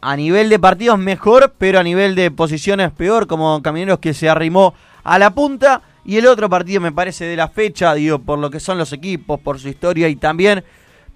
[0.00, 4.28] a nivel de partidos mejor, pero a nivel de posiciones peor, como Camineros que se
[4.28, 5.82] arrimó a la punta.
[6.04, 8.92] Y el otro partido me parece de la fecha, digo, por lo que son los
[8.92, 10.62] equipos, por su historia y también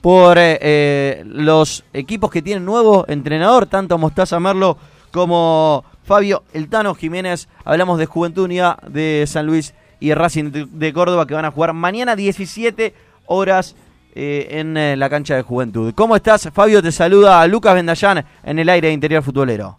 [0.01, 4.79] por eh, eh, los equipos que tienen nuevo entrenador, tanto Mostaza Merlo
[5.13, 7.49] como Fabio Eltano Jiménez.
[7.65, 11.51] Hablamos de Juventud Unidad de San Luis y Racing de, de Córdoba que van a
[11.51, 12.95] jugar mañana 17
[13.27, 13.77] horas
[14.15, 15.95] eh, en eh, la cancha de Juventud.
[15.95, 16.83] ¿Cómo estás, Fabio?
[16.83, 19.79] Te saluda Lucas Vendallán en el aire de Interior Futbolero.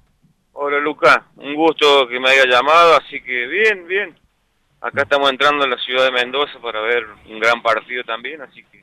[0.54, 4.18] Hola Lucas, un gusto que me haya llamado, así que bien, bien.
[4.80, 8.64] Acá estamos entrando en la ciudad de Mendoza para ver un gran partido también, así
[8.72, 8.81] que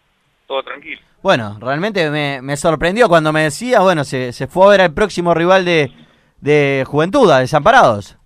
[0.49, 1.01] todo tranquilo.
[1.23, 4.95] Bueno, realmente me, me sorprendió cuando me decía, bueno, se, se fue a ver al
[4.95, 5.93] próximo rival de,
[6.41, 8.17] de Juventud, a Desamparados.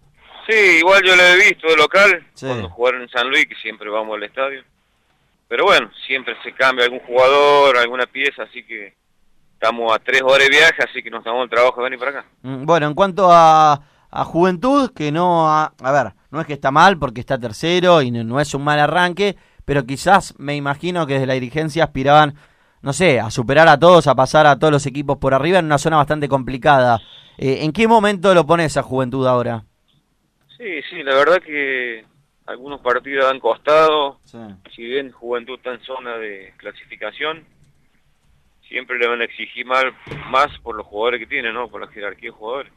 [0.49, 3.89] Sí, igual yo lo he visto de local, cuando jugaron en San Luis, que siempre
[3.91, 4.63] vamos al estadio.
[5.49, 8.95] Pero bueno, siempre se cambia algún jugador, alguna pieza, así que
[9.55, 12.11] estamos a tres horas de viaje, así que nos damos el trabajo de venir para
[12.21, 12.25] acá.
[12.43, 13.81] Mm, Bueno, en cuanto a,
[14.11, 18.01] a Juventud, que no, a, a ver, no es que está mal porque está tercero
[18.03, 21.85] y no, no es un mal arranque, pero quizás me imagino que desde la dirigencia
[21.85, 22.35] aspiraban,
[22.83, 25.67] no sé, a superar a todos, a pasar a todos los equipos por arriba en
[25.67, 27.01] una zona bastante complicada.
[27.39, 29.65] Eh, ¿En qué momento lo pones a Juventud ahora?
[30.57, 32.05] Sí, sí, la verdad que
[32.47, 34.21] algunos partidos han costado,
[34.75, 37.45] si bien Juventud está en zona de clasificación,
[38.69, 39.85] siempre le van a exigir más,
[40.31, 41.69] más por los jugadores que tiene, ¿no?
[41.69, 42.73] Por la jerarquía de jugadores.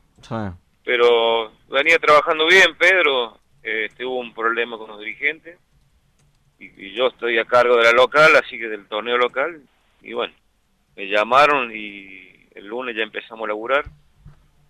[0.83, 5.57] Pero venía trabajando bien, Pedro, eh, tuvo un problema con los dirigentes,
[6.59, 9.61] y, y yo estoy a cargo de la local, así que del torneo local,
[10.01, 10.33] y bueno,
[10.95, 13.85] me llamaron y el lunes ya empezamos a laburar.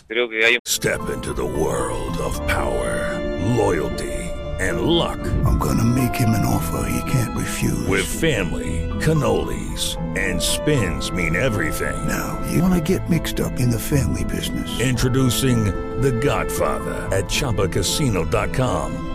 [0.07, 3.19] Creo que hay Step into the world of power,
[3.57, 4.13] loyalty,
[4.59, 5.19] and luck.
[5.45, 7.87] I'm gonna make him an offer he can't refuse.
[7.87, 12.07] With family, cannolis, and spins mean everything.
[12.07, 14.79] Now, you wanna get mixed up in the family business.
[14.79, 15.65] Introducing
[16.01, 19.14] The Godfather at ChumbaCasino.com.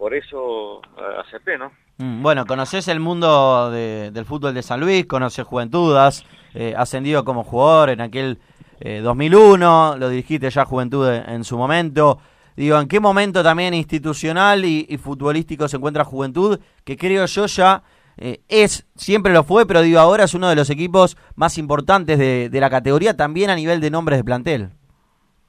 [0.00, 1.70] por eso eh, acepté, ¿no?
[1.98, 6.74] Mm, Bueno, conoces el mundo de- del fútbol de San Luis, conoces Juventud, has eh,
[6.76, 8.38] ascendido como jugador en aquel
[8.80, 12.18] eh, 2001, lo dirigiste ya a Juventud en, en su momento.
[12.56, 16.58] Digo, ¿en qué momento también institucional y, y futbolístico se encuentra Juventud?
[16.84, 17.82] Que creo yo ya
[18.16, 22.18] eh, es, siempre lo fue, pero digo, ahora es uno de los equipos más importantes
[22.18, 24.70] de, de la categoría, también a nivel de nombres de plantel.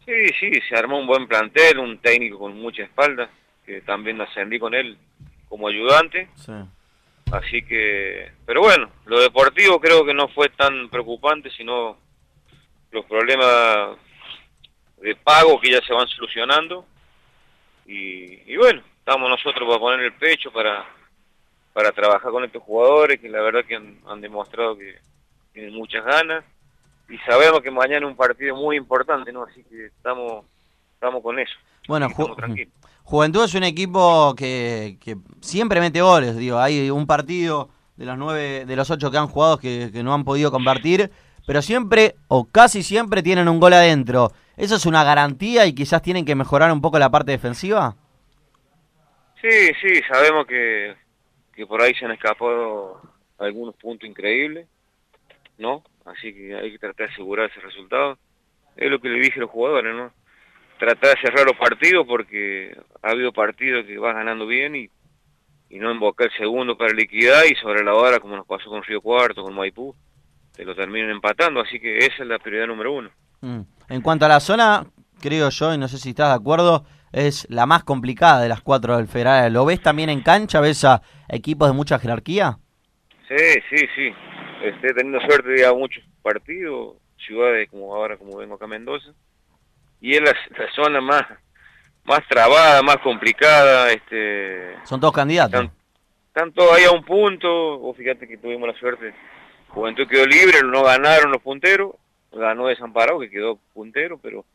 [0.06, 3.30] Sí, sí, se armó un buen plantel, un técnico con mucha espalda,
[3.72, 4.98] que también ascendí con él
[5.48, 6.28] como ayudante.
[6.36, 6.52] Sí.
[7.32, 11.98] Así que, pero bueno, lo deportivo creo que no fue tan preocupante, sino
[12.92, 13.98] los problemas
[14.98, 16.86] de pago que ya se van solucionando.
[17.86, 20.86] Y, y bueno, estamos nosotros para poner el pecho, para,
[21.72, 25.00] para trabajar con estos jugadores que la verdad que han, han demostrado que
[25.54, 26.44] tienen muchas ganas.
[27.08, 29.44] Y sabemos que mañana es un partido muy importante, ¿no?
[29.44, 30.46] Así que estamos,
[30.96, 31.56] estamos con eso.
[31.88, 32.36] Bueno, Ju-.
[33.04, 38.17] Juventud es un equipo que, que siempre mete goles, digo, hay un partido de los
[38.17, 41.12] nueve, de los ocho que han jugado que, que no han podido convertir,
[41.46, 44.32] pero siempre o casi siempre tienen un gol adentro.
[44.56, 47.96] ¿Eso es una garantía y quizás tienen que mejorar un poco la parte defensiva?
[49.41, 50.96] Sí, sí, sabemos que,
[51.54, 53.02] que por ahí se han escapado
[53.39, 54.67] algunos puntos increíbles,
[55.58, 55.84] ¿no?
[56.06, 58.17] Así que hay que tratar de asegurar ese resultado.
[58.78, 60.12] Es lo que le dije a los jugadores, ¿no?
[60.82, 64.89] Tratar de cerrar los partidos porque ha habido partidos que vas ganando bien y,
[65.70, 68.82] y no invocar el segundo para liquidar y sobre la hora, como nos pasó con
[68.82, 69.94] Río Cuarto, con Maipú,
[70.56, 73.12] te lo terminan empatando, así que esa es la prioridad número uno.
[73.41, 73.62] Mm.
[73.89, 74.88] En cuanto a la zona,
[75.22, 78.62] creo yo, y no sé si estás de acuerdo, es la más complicada de las
[78.62, 79.54] cuatro del Federal.
[79.54, 80.62] ¿Lo ves también en cancha?
[80.62, 82.58] ¿Ves a equipos de mucha jerarquía?
[83.28, 84.12] Sí, sí, sí.
[84.63, 88.70] Estoy teniendo suerte de ir a muchos partidos, ciudades como ahora, como vengo acá a
[88.70, 89.12] Mendoza.
[90.02, 91.24] Y es la, la zona más
[92.04, 93.92] más trabada, más complicada.
[93.92, 95.62] este Son todos candidatos.
[95.62, 95.78] Están,
[96.28, 97.80] están todos ahí a un punto.
[97.80, 99.14] Vos fíjate que tuvimos la suerte.
[99.70, 101.96] Juventud quedó libre, no ganaron los punteros.
[102.32, 104.46] Ganó Desamparado, que quedó puntero, pero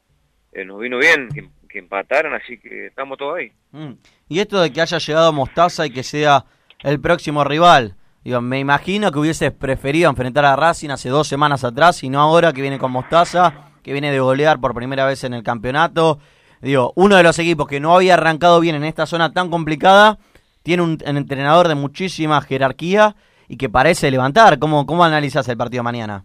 [0.53, 3.53] eh, nos vino bien que, que empataran, así que estamos todos ahí.
[3.73, 3.93] Mm.
[4.31, 6.45] Y esto de que haya llegado Mostaza y que sea
[6.83, 7.95] el próximo rival.
[8.25, 12.21] Digo, me imagino que hubieses preferido enfrentar a Racing hace dos semanas atrás y no
[12.21, 16.19] ahora que viene con Mostaza, que viene de golear por primera vez en el campeonato.
[16.61, 20.19] Digo, uno de los equipos que no había arrancado bien en esta zona tan complicada,
[20.65, 23.15] tiene un, entrenador de muchísima jerarquía
[23.47, 24.59] y que parece levantar.
[24.59, 26.25] ¿Cómo, cómo analizas el partido mañana?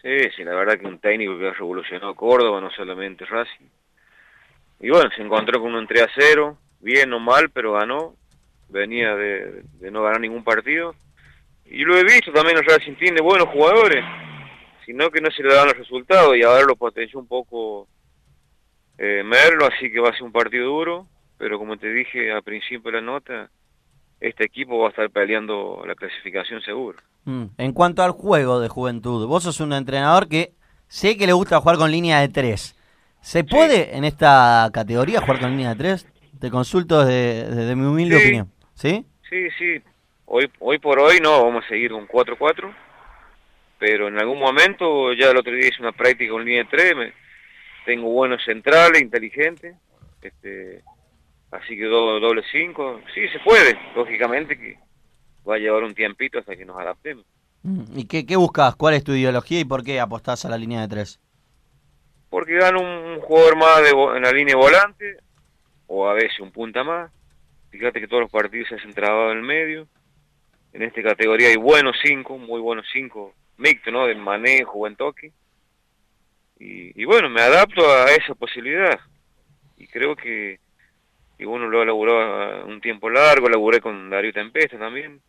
[0.00, 3.66] Sí, sí, la verdad que un técnico que ha revolucionado Córdoba, no solamente Racing.
[4.78, 8.14] Y bueno, se encontró con un 3 a 0, bien o mal, pero ganó.
[8.68, 10.94] Venía de, de no ganar ningún partido.
[11.64, 14.04] Y lo he visto también el Racing tiene buenos jugadores,
[14.92, 17.88] sino que no se le dan los resultados y ahora lo potenció un poco
[18.98, 21.06] eh, Merlo, así que va a ser un partido duro.
[21.38, 23.48] Pero como te dije al principio de la nota,
[24.20, 26.98] este equipo va a estar peleando la clasificación seguro.
[27.24, 27.44] Mm.
[27.56, 30.52] En cuanto al juego de juventud, vos sos un entrenador que
[30.88, 32.76] sé que le gusta jugar con línea de tres.
[33.22, 36.06] ¿Se puede en esta categoría jugar con línea de tres?
[36.38, 38.22] Te consulto desde, desde mi humilde Sí.
[38.24, 38.52] opinión.
[38.74, 39.06] ¿Sí?
[39.30, 39.82] Sí, sí.
[40.26, 42.72] Hoy, hoy por hoy no, vamos a seguir con 4-4.
[43.82, 46.94] Pero en algún momento, ya el otro día hice una práctica con línea de 3.
[46.94, 47.12] me-
[47.84, 49.74] tengo buenos centrales, inteligentes.
[50.22, 50.82] Este,
[51.50, 53.00] así que do- doble 5.
[53.12, 53.76] Sí, se puede.
[53.96, 54.78] Lógicamente que
[55.48, 57.24] va a llevar un tiempito hasta que nos adaptemos.
[57.64, 57.98] Mm.
[57.98, 58.76] ¿Y qué, qué buscas?
[58.76, 61.18] ¿Cuál es tu ideología y por qué apostás a la línea de tres?
[62.30, 65.16] Porque gana un, un jugador más de en la línea de volante,
[65.88, 67.10] o a veces un punta más.
[67.70, 69.88] Fíjate que todos los partidos se hacen trabado en el medio.
[70.72, 74.06] En esta categoría hay buenos cinco, muy buenos cinco, mixto, ¿no?
[74.06, 75.32] De manejo, buen toque.
[76.58, 78.98] Y, y bueno, me adapto a esa posibilidad.
[79.78, 80.60] Y creo que,
[81.36, 85.20] que uno lo ha laburado un tiempo largo, laburé con Darío Tempesta también.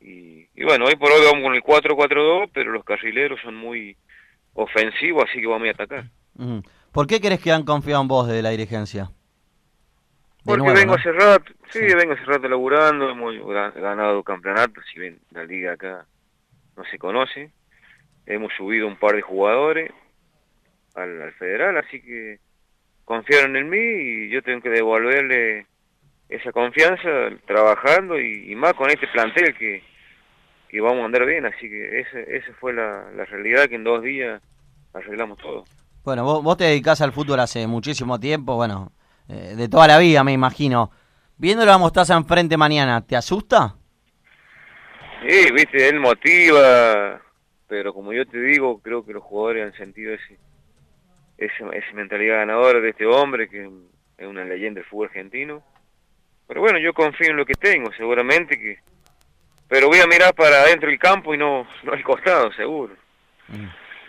[0.00, 3.96] Y, y bueno, hoy por hoy vamos con el 4-4-2, pero los carrileros son muy
[4.54, 6.04] ofensivos, así que vamos a atacar.
[6.92, 9.04] ¿Por qué crees que han confiado en vos de la dirigencia?
[9.04, 9.10] De
[10.44, 10.98] Porque nuevo, vengo ¿no?
[11.00, 15.72] hace rato, sí, vengo hace rato laburando, hemos ga- ganado campeonatos, si bien la liga
[15.72, 16.06] acá
[16.76, 17.50] no se conoce,
[18.26, 19.90] hemos subido un par de jugadores
[20.94, 22.38] al, al federal, así que
[23.04, 25.66] confiaron en mí y yo tengo que devolverle
[26.28, 27.08] esa confianza
[27.46, 29.82] trabajando y, y más con este plantel que,
[30.68, 33.84] que vamos a andar bien, así que esa, esa fue la, la realidad que en
[33.84, 34.42] dos días
[34.92, 35.64] arreglamos todo.
[36.04, 38.92] Bueno, vos, vos te dedicás al fútbol hace muchísimo tiempo, bueno,
[39.28, 40.90] eh, de toda la vida me imagino.
[41.36, 43.75] Viéndolo a Mostaza enfrente mañana, ¿te asusta?
[45.28, 47.20] Sí, viste, él motiva,
[47.66, 50.38] pero como yo te digo, creo que los jugadores han sentido ese,
[51.36, 53.68] ese, esa mentalidad ganadora de este hombre, que
[54.18, 55.62] es una leyenda del fútbol argentino.
[56.46, 58.78] Pero bueno, yo confío en lo que tengo, seguramente que...
[59.68, 62.94] Pero voy a mirar para adentro del campo y no, no al costado, seguro.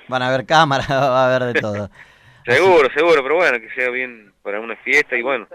[0.08, 1.90] Van a haber cámaras, va a haber de todo.
[2.48, 5.46] Seguro, seguro, pero bueno, que sea bien para una fiesta y bueno.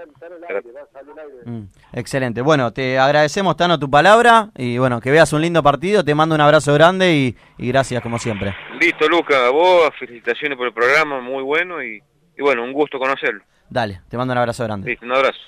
[1.46, 1.62] Mm,
[1.94, 2.42] excelente.
[2.42, 6.04] Bueno, te agradecemos, Tano, tu palabra y bueno, que veas un lindo partido.
[6.04, 8.54] Te mando un abrazo grande y, y gracias como siempre.
[8.78, 12.02] Listo, Luca, a vos, felicitaciones por el programa, muy bueno y,
[12.36, 13.42] y bueno, un gusto conocerlo.
[13.70, 14.90] Dale, te mando un abrazo grande.
[14.90, 15.38] Listo, un abrazo.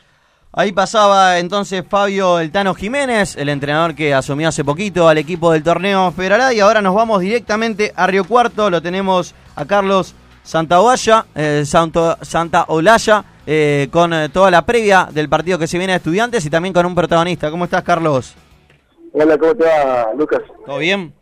[0.56, 5.52] Ahí pasaba entonces Fabio El Tano Jiménez, el entrenador que asumió hace poquito al equipo
[5.52, 10.14] del torneo Federal y ahora nos vamos directamente a Río Cuarto, lo tenemos a Carlos
[10.44, 15.66] Santa Olaya, eh, Santo, Santa Olaya, eh, con eh, toda la previa del partido que
[15.66, 17.50] se viene a estudiantes y también con un protagonista.
[17.50, 18.36] ¿Cómo estás, Carlos?
[19.12, 20.42] Hola, ¿cómo te va, Lucas?
[20.66, 21.14] ¿Todo bien?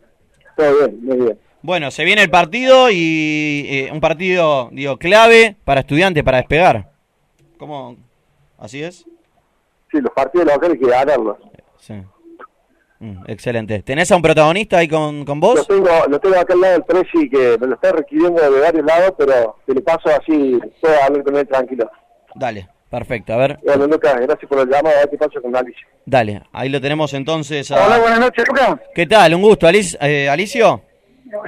[0.57, 1.39] Todo bien, muy bien.
[1.61, 6.91] Bueno, se viene el partido y eh, un partido, digo, clave para estudiantes, para despegar.
[7.57, 7.95] ¿Cómo?
[8.57, 9.05] ¿Así es?
[9.89, 11.37] Sí, los partidos locales hay que ganarlos.
[11.79, 11.93] Sí.
[13.03, 13.81] Mm, excelente.
[13.83, 15.55] ¿Tenés a un protagonista ahí con, con vos?
[15.55, 18.61] Lo tengo, lo tengo acá al lado del Presi que me lo está requiriendo de
[18.61, 21.91] varios lados, pero si le paso así, puedo hablar con él tranquilo.
[22.35, 23.33] Dale, perfecto.
[23.33, 25.85] A ver, Bueno, Lucas, gracias por el llamado, a ver qué pasa con Alicia.
[26.05, 26.43] dale.
[26.53, 27.69] Ahí lo tenemos entonces.
[27.71, 28.75] a- Hola, buenas noches, Lucas.
[28.95, 29.33] ¿Qué tal?
[29.35, 30.81] Un gusto, Alic- eh, Alicio.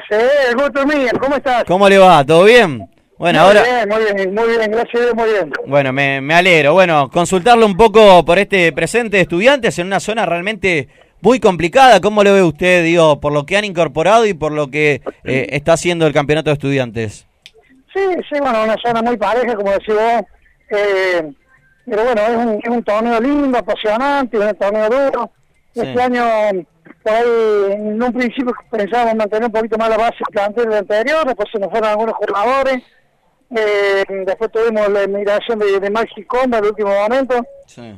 [0.09, 0.15] Sí,
[0.49, 1.63] el gusto es mío, ¿cómo estás?
[1.63, 2.25] ¿Cómo le va?
[2.25, 2.89] ¿Todo bien?
[3.17, 3.63] Bueno, muy ahora...
[3.63, 5.53] bien, muy bien, muy bien, gracias a Dios, muy bien.
[5.67, 6.73] Bueno, me, me alegro.
[6.73, 10.89] Bueno, consultarlo un poco por este presente de estudiantes en una zona realmente
[11.25, 11.99] muy complicada.
[12.01, 15.47] ¿Cómo lo ve usted, digo, por lo que han incorporado y por lo que eh,
[15.49, 17.25] está haciendo el campeonato de estudiantes?
[17.91, 20.21] Sí, sí, bueno, una zona muy pareja, como decís vos.
[20.69, 21.33] Eh,
[21.87, 25.31] pero bueno, es un, es un torneo lindo, apasionante, un torneo duro.
[25.73, 25.81] Sí.
[25.81, 26.23] Este año,
[27.01, 30.77] por ahí, en un principio pensábamos mantener un poquito más la base del plantel del
[30.77, 32.83] anterior, después se nos fueron algunos jugadores.
[33.55, 37.43] Eh, después tuvimos la emigración de, de Maxi Comba en el último momento,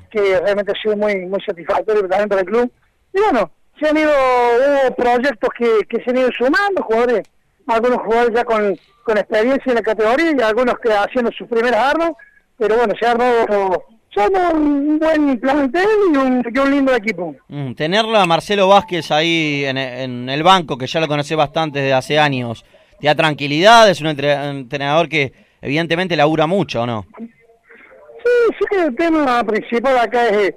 [0.09, 2.71] que realmente ha sido muy muy satisfactorio también para el club.
[3.17, 3.49] Y bueno,
[3.79, 7.27] se han ido, hubo proyectos que, que se han ido sumando, jugadores,
[7.65, 11.95] algunos jugadores ya con, con experiencia en la categoría y algunos que haciendo sus primeras
[11.95, 12.11] armas,
[12.59, 17.35] pero bueno, se ha armado, armado un buen plantel y un, y un lindo equipo.
[17.47, 21.79] Mm, tenerlo a Marcelo Vázquez ahí en, en el banco, que ya lo conocí bastante
[21.79, 22.63] desde hace años,
[22.99, 23.89] ¿te da tranquilidad?
[23.89, 27.05] Es un entre- entrenador que evidentemente labura mucho, ¿o no?
[27.17, 30.53] Sí, sí, el tema principal acá es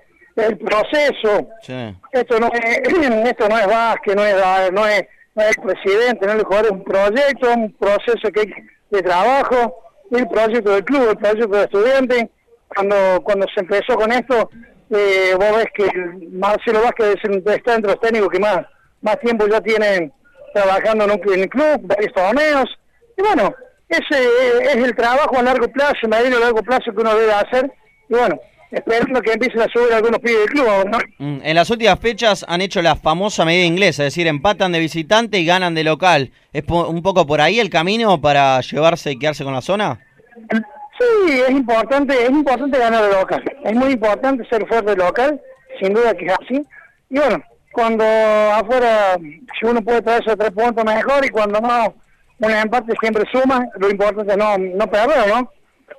[0.46, 1.48] el proceso.
[1.62, 1.94] Sí.
[2.12, 2.78] Esto no es,
[3.26, 4.34] esto no es Vázquez, no es,
[4.72, 8.30] no es, no es el presidente, no es el jugador, es un proyecto, un proceso
[8.32, 8.52] que hay
[8.90, 12.24] de trabajo, el proyecto del club, el proyecto de estudiantes.
[12.68, 14.48] Cuando, cuando se empezó con esto,
[14.90, 18.60] eh, vos ves que el Marcelo Vázquez es el- está entre los técnicos que más,
[19.02, 20.12] más tiempo ya tienen
[20.54, 22.68] trabajando en, un, en el club, varios torneos.
[23.16, 23.54] Y bueno,
[23.88, 24.24] ese
[24.62, 27.72] es el trabajo a largo plazo, medio a largo plazo que uno debe hacer.
[28.08, 28.40] Y bueno,
[28.70, 30.98] esperando que empiecen a subir algunos pibes del club, ¿no?
[31.18, 34.78] Mm, En las últimas fechas han hecho la famosa medida inglesa, es decir, empatan de
[34.80, 36.30] visitante y ganan de local.
[36.52, 39.98] ¿Es un poco por ahí el camino para llevarse y quedarse con la zona?
[40.98, 43.42] Sí, es importante, es importante ganar de local.
[43.64, 45.40] Es muy importante ser fuerte local,
[45.80, 46.62] sin duda que es así.
[47.08, 47.42] Y bueno,
[47.72, 49.16] cuando afuera,
[49.58, 51.94] si uno puede traerse tres puntos mejor y cuando no,
[52.38, 55.50] un empate siempre suma, lo importante es no, no perder, ¿no?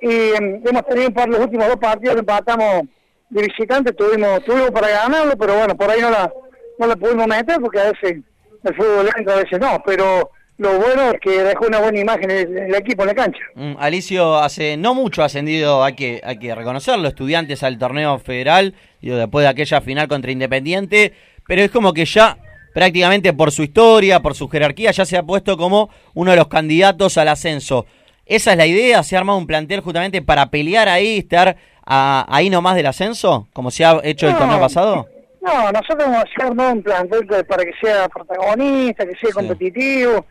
[0.02, 2.82] Y em, hemos tenido un par de los últimos dos partidos que empatamos
[3.30, 6.30] de visitante, tuvimos, tuvimos para ganarlo, pero bueno, por ahí no la,
[6.78, 8.22] no la pudimos meter porque a veces
[8.64, 12.30] el fútbol entra, a veces no, pero lo bueno es que dejó una buena imagen
[12.30, 13.40] el, equipo en la cancha.
[13.54, 18.74] Mm, Alicio hace no mucho ascendido, hay que, hay que reconocerlo, estudiantes al torneo federal,
[19.00, 21.14] digo, después de aquella final contra Independiente,
[21.46, 22.38] pero es como que ya
[22.74, 26.48] prácticamente por su historia, por su jerarquía, ya se ha puesto como uno de los
[26.48, 27.86] candidatos al ascenso.
[28.26, 29.02] ¿Esa es la idea?
[29.02, 33.48] ¿Se ha armado un plantel justamente para pelear ahí, estar a- ahí nomás del ascenso,
[33.52, 35.06] como se ha hecho el torneo pasado?
[35.40, 40.24] No, nosotros hemos armado un plantel para que sea protagonista, que sea competitivo,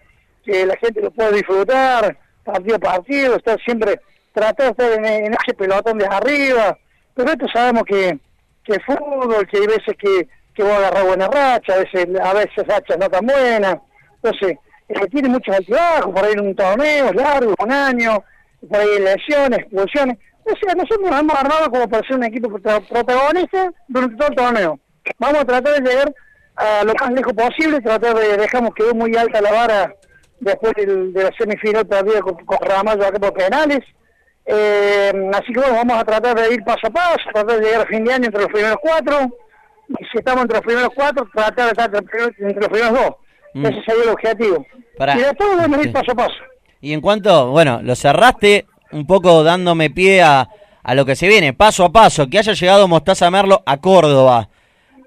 [0.45, 3.99] que la gente lo pueda disfrutar, partido a partido, estar siempre,
[4.33, 6.77] tratar de estar en, en ese pelotón de arriba.
[7.13, 8.17] Pero esto sabemos que,
[8.63, 12.07] que es fútbol, que hay veces que, que va a agarrar buena racha, a veces,
[12.23, 13.75] a veces rachas no tan buenas.
[14.23, 14.57] Entonces,
[14.93, 18.23] eh, tiene muchos altibajos, por ahí un torneo largo, un año,
[18.69, 20.17] por ahí lesiones, expulsiones.
[20.43, 24.27] O sea, nosotros nos hemos armado como para ser un equipo prota- protagonista durante todo
[24.29, 24.79] el torneo.
[25.19, 26.13] Vamos a tratar de llegar
[26.55, 29.95] a lo más lejos posible, tratar de, dejamos quedó muy alta la vara
[30.39, 33.79] después del- de la semifinal perdida con, con Ramallo acá por penales.
[34.45, 37.81] Eh, así que bueno, vamos a tratar de ir paso a paso, tratar de llegar
[37.81, 39.17] a fin de año entre los primeros cuatro.
[39.89, 43.15] y si estamos entre los primeros cuatro, tratar de estar entre los primeros dos.
[43.53, 43.65] Mm.
[43.65, 44.65] Ese sería el objetivo.
[44.97, 45.15] Pará.
[45.17, 46.35] Y después vamos a ir paso a paso.
[46.81, 50.49] Y en cuanto, bueno, lo cerraste un poco dándome pie a,
[50.83, 54.49] a lo que se viene, paso a paso, que haya llegado Mostaza Merlo a Córdoba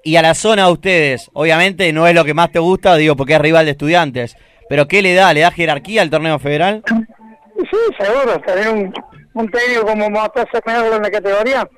[0.03, 1.31] y a la zona de ustedes.
[1.33, 4.37] Obviamente no es lo que más te gusta, digo, porque es rival de estudiantes.
[4.69, 5.33] Pero ¿qué le da?
[5.35, 6.83] ¿Le da jerarquía al torneo federal?
[6.87, 8.95] Sí, seguro, tener un,
[9.35, 11.69] un técnico como Mostaza Merlo en la categoría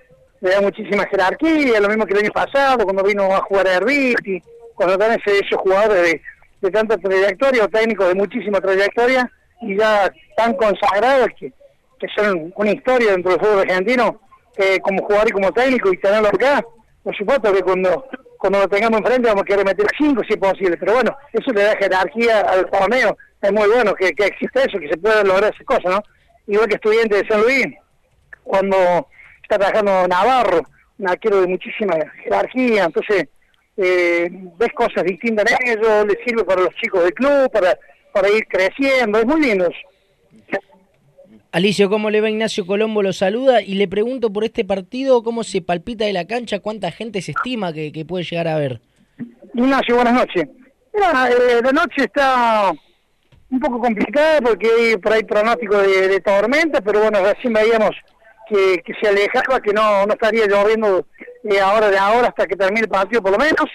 [0.41, 3.75] le da muchísima jerarquía, lo mismo que el año pasado, cuando vino a jugar a
[3.75, 4.41] Herbiti,
[4.75, 6.23] cuando tenés esos jugadores de,
[6.61, 9.31] de tanta trayectoria, o técnicos de muchísima trayectoria,
[9.63, 11.53] y ya tan consagrados que,
[11.99, 14.21] que son una historia dentro del fútbol argentino,
[14.57, 16.65] eh, como jugador y como técnico, y tenerlo acá,
[17.03, 18.05] por supuesto que cuando
[18.39, 21.53] cuando lo tengamos enfrente vamos a querer meter cinco si es posible, pero bueno, eso
[21.53, 25.25] le da jerarquía al torneo, es muy bueno que, que existe eso, que se pueda
[25.25, 26.03] lograr esas cosas, ¿no?
[26.47, 27.67] Igual que estudiante de San Luis,
[28.45, 29.09] cuando
[29.43, 30.63] está trabajando Navarro,
[30.99, 33.29] un arquero de muchísima jerarquía, entonces
[33.77, 37.79] eh, ves cosas distintas en ellos, les sirve para los chicos del club, para,
[38.13, 39.69] para ir creciendo, es muy lindo.
[41.53, 43.03] Alicio, ¿cómo le va Ignacio Colombo?
[43.03, 46.61] Lo saluda y le pregunto por este partido, ¿cómo se palpita de la cancha?
[46.61, 48.81] ¿Cuánta gente se estima que, que puede llegar a ver?
[49.55, 50.49] Ignacio, buenas noches.
[50.93, 52.73] Mira, eh, la noche está
[53.51, 57.93] un poco complicada porque hay por ahí pronóstico de, de tormenta, pero bueno, recién veíamos
[58.49, 61.07] que, se alejaba, que no, no estaría lloviendo
[61.45, 63.67] eh, ahora de ahora hasta que termine el partido por lo menos.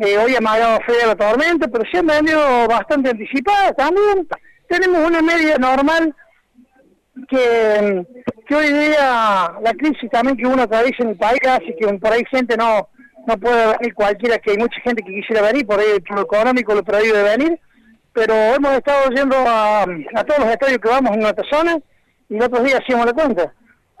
[0.00, 4.26] Eh, hoy ha amagado fea la tormenta, pero sí han venido bastante anticipadas también.
[4.68, 6.14] Tenemos una media normal
[7.28, 8.04] que,
[8.48, 12.12] que hoy día la crisis también que uno atraviesa en el país hace que por
[12.12, 12.88] ahí gente no
[13.26, 16.74] no puede venir cualquiera, que hay mucha gente que quisiera venir, por ahí lo económico
[16.74, 17.58] lo prohíbe venir,
[18.12, 21.78] pero hemos estado yendo a, a todos los estadios que vamos en nuestra zona
[22.28, 23.54] y los otros días hacíamos la cuenta.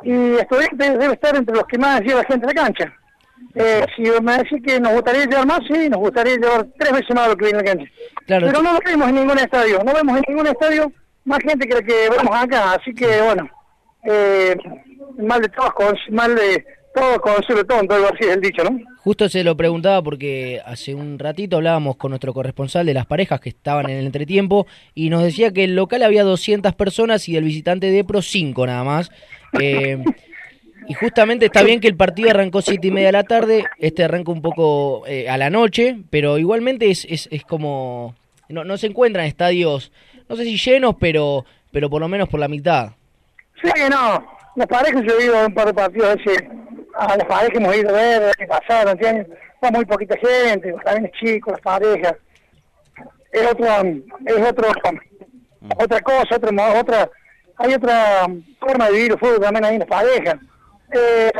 [0.04, 2.94] Y estudiantes debe estar entre los que más lleva gente a la cancha.
[3.54, 7.14] Eh, si me decís que nos gustaría llevar más, sí, nos gustaría llevar tres veces
[7.14, 7.92] más de lo que viene a la cancha.
[8.26, 8.46] Claro.
[8.46, 10.92] Pero no lo vemos en ningún estadio, no vemos en ningún estadio
[11.24, 13.48] más gente que la que vemos acá, así que bueno,
[14.04, 14.56] eh,
[15.18, 18.78] mal de todos, con, mal de todos, consuelo tonto, algo así es el dicho, ¿no?
[18.98, 23.40] Justo se lo preguntaba porque hace un ratito hablábamos con nuestro corresponsal de las parejas
[23.40, 27.34] que estaban en el entretiempo y nos decía que el local había 200 personas y
[27.34, 29.10] del visitante de Pro 5 nada más.
[29.60, 30.02] Eh,
[30.86, 34.04] y justamente está bien que el partido arrancó siete y media de la tarde, este
[34.04, 38.14] arranca un poco eh, a la noche, pero igualmente es, es, es como...
[38.48, 39.90] No, no se encuentran estadios,
[40.28, 42.90] no sé si llenos, pero, pero por lo menos por la mitad.
[43.62, 46.18] Sí, no, las parejas yo he ido a un par de partidos
[46.96, 49.26] a las parejas hemos ido a ver, año pasado, ¿entiendes?
[49.72, 52.14] Muy poquita gente, también es chico, las parejas.
[53.32, 53.66] Es otro,
[54.26, 54.68] es otro,
[55.78, 57.10] otra cosa, otra, otra,
[57.56, 58.26] hay otra
[58.60, 60.36] forma de vivir el fútbol también ahí en las parejas.
[60.92, 61.30] Eh,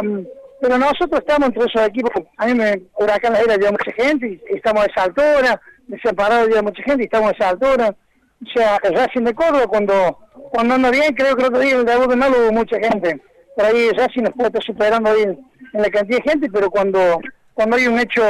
[0.61, 4.41] pero nosotros estamos entre esos equipos, a mí me, Huracán La Era lleva mucha gente
[4.51, 7.95] y estamos a esa altura, Desamparado lleva mucha gente y estamos a esa altura.
[8.43, 10.19] O sea, Racing de Córdoba cuando,
[10.51, 13.21] cuando anda bien, creo que otro día en el debut de Malo hubo mucha gente.
[13.55, 15.39] Por ahí Racing nos puede estar superando ahí en,
[15.75, 17.21] la cantidad de gente, pero cuando,
[17.53, 18.23] cuando hay un hecho,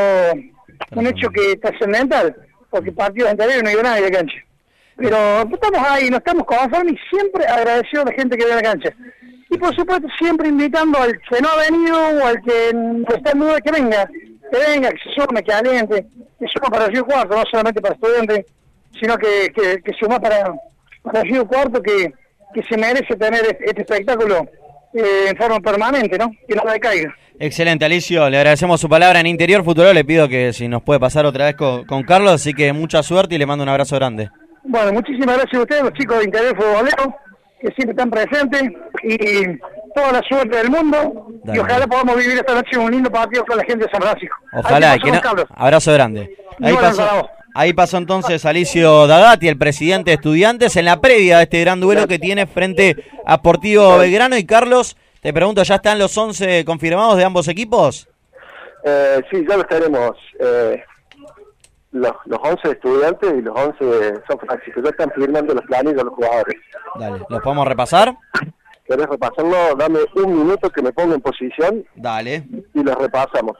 [0.93, 2.35] un hecho que es trascendental,
[2.71, 4.37] porque partidos anteriores no iba nadie la cancha.
[4.97, 8.63] Pero estamos ahí, no estamos conformes y siempre agradecidos a la gente que a la
[8.63, 8.91] cancha.
[9.51, 12.71] Y por supuesto siempre invitando al que no ha venido o al que
[13.15, 14.09] está en duda que venga,
[14.51, 16.07] que venga, que se sume, que aliente,
[16.39, 18.47] que suma para Río Cuarto, no solamente para estudiantes,
[18.99, 20.53] sino que, que, que suma para,
[21.03, 22.13] para Río Cuarto, que,
[22.55, 24.47] que se merece tener este, este espectáculo
[24.95, 26.31] eh, en forma permanente, ¿no?
[26.49, 27.15] Que no decaiga.
[27.39, 28.31] Excelente, Alicio.
[28.31, 29.93] Le agradecemos su palabra en Interior Futuro.
[29.93, 32.33] Le pido que si nos puede pasar otra vez con, con Carlos.
[32.33, 34.31] Así que mucha suerte y le mando un abrazo grande.
[34.65, 37.15] Bueno, muchísimas gracias a ustedes, los chicos de Interés Futbolero,
[37.61, 38.63] que siempre están presentes,
[39.03, 39.59] y
[39.95, 41.59] toda la suerte del mundo, Dale.
[41.59, 44.37] y ojalá podamos vivir esta noche un lindo partido con la gente de San Francisco.
[44.53, 44.99] Ojalá.
[44.99, 45.45] Que no- Carlos.
[45.55, 46.37] Abrazo grande.
[46.81, 51.61] Pasó, ahí pasó entonces Alicio Dagati, el presidente de estudiantes, en la previa de este
[51.61, 52.97] gran duelo que tiene frente
[53.27, 54.37] a Sportivo Belgrano.
[54.37, 58.09] Y Carlos, te pregunto, ¿ya están los 11 confirmados de ambos equipos?
[58.85, 60.11] Eh, sí, ya los tenemos.
[60.41, 60.83] Eh,
[61.95, 64.81] los, los 11 estudiantes y los 11 de San Francisco.
[64.83, 66.57] Ya están firmando los planes de los jugadores.
[66.99, 68.17] Dale, ¿los podemos repasar?
[68.85, 69.75] ¿Querés repasarlo?
[69.79, 72.45] Dame un minuto que me ponga en posición Dale.
[72.75, 73.57] y los repasamos.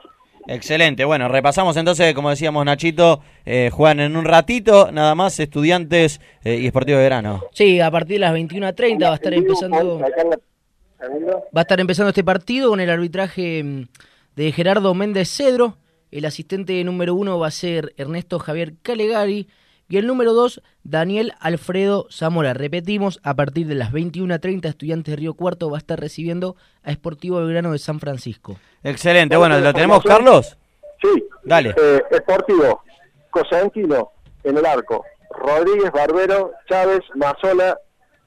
[0.47, 6.21] Excelente, bueno, repasamos entonces, como decíamos Nachito, eh, juegan en un ratito, nada más, estudiantes
[6.43, 7.41] eh, y Sportivo Belgrano.
[7.51, 9.99] Sí, a partir de las 21.30 va a estar empezando...
[9.99, 13.87] Va a estar empezando este partido con el arbitraje mm,
[14.35, 15.77] de Gerardo Méndez Cedro.
[16.15, 19.49] El asistente número uno va a ser Ernesto Javier Calegari.
[19.89, 22.53] Y el número dos, Daniel Alfredo Zamora.
[22.53, 26.93] Repetimos, a partir de las 21.30, Estudiantes de Río Cuarto va a estar recibiendo a
[26.93, 28.55] Sportivo Belgrano de San Francisco.
[28.81, 30.57] Excelente, bueno, ¿lo tenemos Carlos?
[31.01, 31.21] Sí.
[31.43, 31.75] Dale.
[31.77, 32.81] Eh, Esportivo,
[33.29, 34.11] Cosentino
[34.45, 37.77] en el arco, Rodríguez, Barbero, Chávez, Mazola,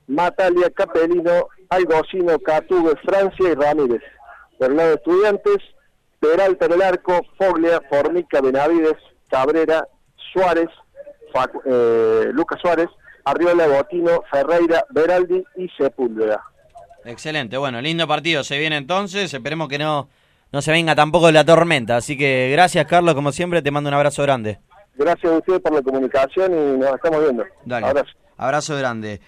[0.09, 4.03] Matalia, Capelino, Algocino, Catugue, Francia y Ramírez.
[4.61, 5.57] Del lado de estudiantes,
[6.21, 8.97] Peralta en el arco, Foglia, Formica, Benavides,
[9.29, 9.87] Cabrera,
[10.33, 10.69] Suárez,
[11.33, 12.89] Facu- eh, Lucas Suárez,
[13.25, 16.43] Arriola, Botino, Ferreira, Beraldi y Sepúlveda.
[17.05, 20.09] Excelente, bueno, lindo partido se viene entonces, esperemos que no,
[20.53, 23.95] no se venga tampoco la tormenta, así que gracias Carlos, como siempre, te mando un
[23.95, 24.59] abrazo grande.
[24.95, 27.45] Gracias a ustedes por la comunicación y nos estamos viendo.
[27.64, 27.87] Dale.
[27.87, 28.11] Abrazo.
[28.37, 29.21] Abrazo grande.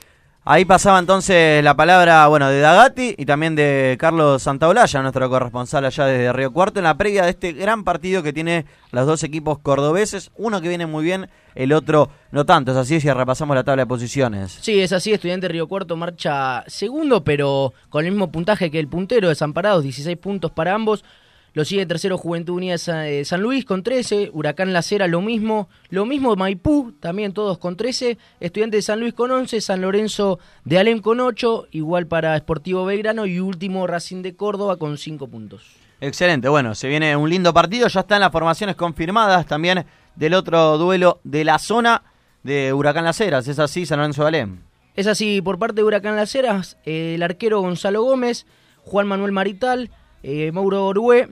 [0.43, 5.85] Ahí pasaba entonces la palabra, bueno, de Dagati y también de Carlos Santaolalla, nuestro corresponsal
[5.85, 9.23] allá desde Río Cuarto, en la previa de este gran partido que tiene los dos
[9.23, 13.55] equipos cordobeses, uno que viene muy bien, el otro no tanto, es así si repasamos
[13.55, 14.57] la tabla de posiciones.
[14.63, 18.89] Sí, es así, Estudiante Río Cuarto marcha segundo, pero con el mismo puntaje que el
[18.89, 21.05] puntero, Desamparados, 16 puntos para ambos.
[21.53, 25.21] Lo sigue tercero Juventud Unida de eh, San Luis con 13, Huracán La Cera lo
[25.21, 29.81] mismo, lo mismo Maipú, también todos con 13, Estudiante de San Luis con 11, San
[29.81, 34.97] Lorenzo de Alem con 8, igual para Sportivo Belgrano y último Racing de Córdoba con
[34.97, 35.65] 5 puntos.
[36.01, 39.85] Excelente, bueno, se viene un lindo partido, ya están las formaciones confirmadas también
[40.15, 42.05] del otro duelo de la zona
[42.45, 44.61] de Huracán Las Heras, es así, San Lorenzo de Alem.
[44.95, 48.47] Es así, por parte de Huracán Las Heras, eh, el arquero Gonzalo Gómez,
[48.85, 49.91] Juan Manuel Marital,
[50.23, 51.29] eh, Mauro Orué,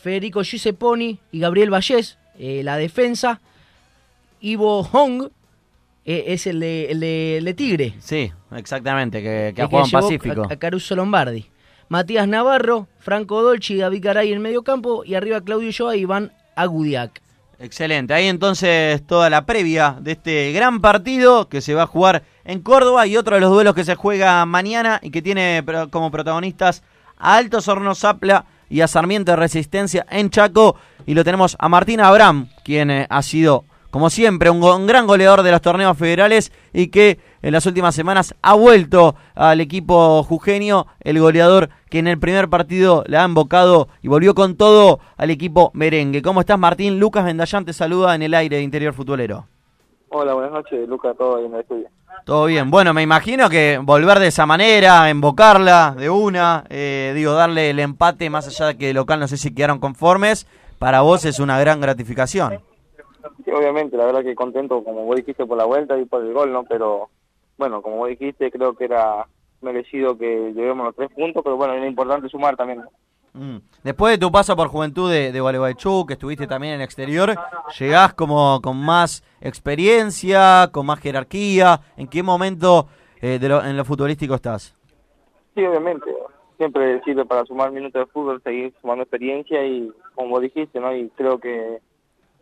[0.00, 3.40] Federico Giusepponi y Gabriel Vallés, eh, la defensa.
[4.40, 5.28] Ivo Hong
[6.04, 7.94] eh, es el de, el, de, el de Tigre.
[8.00, 10.46] Sí, exactamente, que, que ha jugado en Pacífico.
[10.48, 11.46] A, a Caruso Lombardi.
[11.88, 15.04] Matías Navarro, Franco Dolci y David Garay en medio campo.
[15.04, 17.20] Y arriba Claudio Joa y Iván Agudiak.
[17.58, 22.22] Excelente, ahí entonces toda la previa de este gran partido que se va a jugar
[22.44, 26.10] en Córdoba y otro de los duelos que se juega mañana y que tiene como
[26.10, 26.82] protagonistas
[27.18, 31.68] a Altos Hornos Zapla y a Sarmiento de Resistencia en Chaco y lo tenemos a
[31.68, 36.52] Martín Abraham, quien eh, ha sido como siempre un, gran goleador de los torneos federales
[36.72, 42.06] y que en las últimas semanas ha vuelto al equipo jujeño, el goleador que en
[42.06, 46.22] el primer partido le ha invocado y volvió con todo al equipo merengue.
[46.22, 47.00] ¿Cómo estás Martín?
[47.00, 49.46] Lucas Vendallán te saluda en el aire de Interior Futbolero.
[50.10, 51.88] Hola, buenas noches, Lucas, todo ahí en el estudio.
[52.24, 52.70] Todo bien.
[52.70, 57.78] Bueno, me imagino que volver de esa manera, invocarla de una, eh, digo, darle el
[57.78, 60.46] empate más allá de que local no sé si quedaron conformes,
[60.78, 62.60] para vos es una gran gratificación.
[63.52, 66.52] Obviamente, la verdad que contento, como vos dijiste, por la vuelta y por el gol,
[66.52, 66.64] ¿no?
[66.64, 67.08] Pero,
[67.58, 69.26] bueno, como vos dijiste, creo que era
[69.60, 72.82] merecido que llevemos los tres puntos, pero bueno, era importante sumar también.
[73.32, 73.58] Mm.
[73.84, 77.34] Después de tu paso por Juventud de, de Gualeguaychú, que estuviste también en el exterior,
[77.78, 81.80] llegás como con más experiencia, con más jerarquía.
[81.96, 82.88] ¿En qué momento
[83.20, 84.76] eh, de en lo futbolístico estás?
[85.54, 86.10] Sí, obviamente,
[86.56, 90.94] siempre sirve para sumar minutos de fútbol, seguir sumando experiencia y, como dijiste, ¿no?
[90.94, 91.78] Y creo que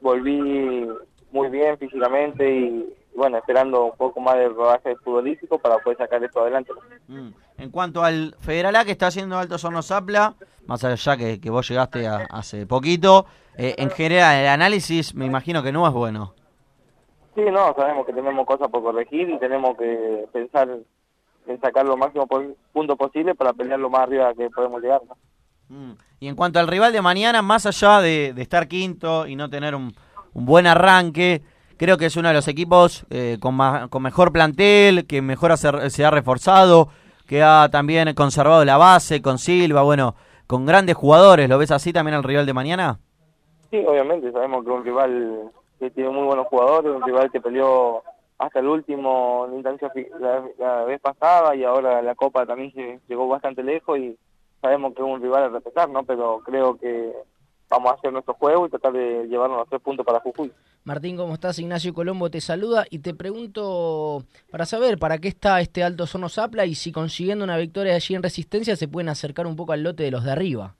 [0.00, 0.88] volví
[1.32, 6.22] muy bien físicamente y, bueno, esperando un poco más de rodaje futbolístico para poder sacar
[6.24, 6.72] esto adelante.
[7.08, 7.28] Mm.
[7.58, 10.34] En cuanto al Federal A que está haciendo Alto Hornos Zapla,
[10.66, 15.26] más allá que, que vos llegaste a- hace poquito, eh, en general el análisis me
[15.26, 16.34] imagino que no es bueno.
[17.34, 20.68] Sí, no, sabemos que tenemos cosas por corregir y tenemos que pensar
[21.46, 22.26] en sacar lo máximo
[22.72, 25.00] punto posible para pelear lo más arriba que podemos llegar.
[25.08, 25.16] ¿no?
[25.68, 25.92] Mm.
[26.20, 29.48] Y en cuanto al rival de mañana, más allá de, de estar quinto y no
[29.48, 29.94] tener un,
[30.34, 31.42] un buen arranque,
[31.78, 35.52] creo que es uno de los equipos eh, con, ma- con mejor plantel, que mejor
[35.52, 36.88] hace- se ha reforzado,
[37.26, 40.14] que ha también conservado la base con Silva, bueno,
[40.46, 41.48] con grandes jugadores.
[41.48, 42.98] ¿Lo ves así también el rival de mañana?
[43.70, 48.02] Sí, obviamente, sabemos que un rival que tiene muy buenos jugadores, un rival que peleó
[48.38, 52.72] hasta el último en instancia la, la vez pasada y ahora la Copa también
[53.08, 54.16] llegó bastante lejos y
[54.62, 56.02] sabemos que es un rival a respetar, ¿no?
[56.04, 57.12] Pero creo que
[57.70, 60.52] vamos a hacer nuestro juego y tratar de llevarnos los tres puntos para Jujuy.
[60.84, 61.58] Martín, ¿cómo estás?
[61.58, 66.28] Ignacio Colombo te saluda y te pregunto para saber para qué está este Alto Sono
[66.28, 69.82] Zapla y si consiguiendo una victoria allí en Resistencia se pueden acercar un poco al
[69.82, 70.74] lote de los de arriba.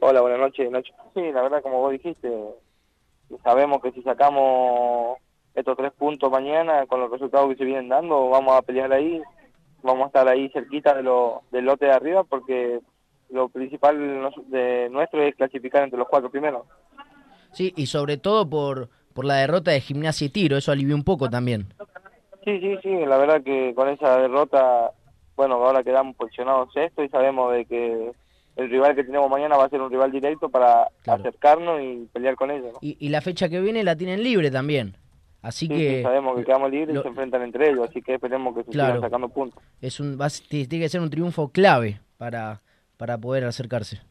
[0.00, 0.94] Hola, buenas noches, Nacho.
[1.14, 2.30] Sí, la verdad, como vos dijiste,
[3.42, 5.18] sabemos que si sacamos
[5.54, 9.20] estos tres puntos mañana, con los resultados que se vienen dando, vamos a pelear ahí,
[9.82, 12.80] vamos a estar ahí cerquita de lo, del lote de arriba, porque
[13.30, 13.98] lo principal
[14.48, 16.66] de nuestro es clasificar entre los cuatro primeros.
[17.52, 21.04] Sí, y sobre todo por, por la derrota de Gimnasia y Tiro, eso alivió un
[21.04, 21.72] poco también.
[22.44, 24.92] Sí, sí, sí, la verdad que con esa derrota,
[25.36, 28.12] bueno, ahora quedamos posicionados sexto y sabemos de que
[28.56, 32.36] el rival que tenemos mañana va a ser un rival directo para acercarnos y pelear
[32.36, 32.72] con ellos.
[32.72, 32.78] ¿no?
[32.80, 34.96] Y, y la fecha que viene la tienen libre también.
[35.42, 38.02] Así Sí, que sí, sabemos que quedamos libres lo- y se enfrentan entre ellos, así
[38.02, 38.94] que esperemos que se Claro.
[38.96, 39.62] sigan sacando puntos.
[39.80, 42.60] es un, va tiene que ser un triunfo clave para,
[42.98, 44.02] para poder acercarse.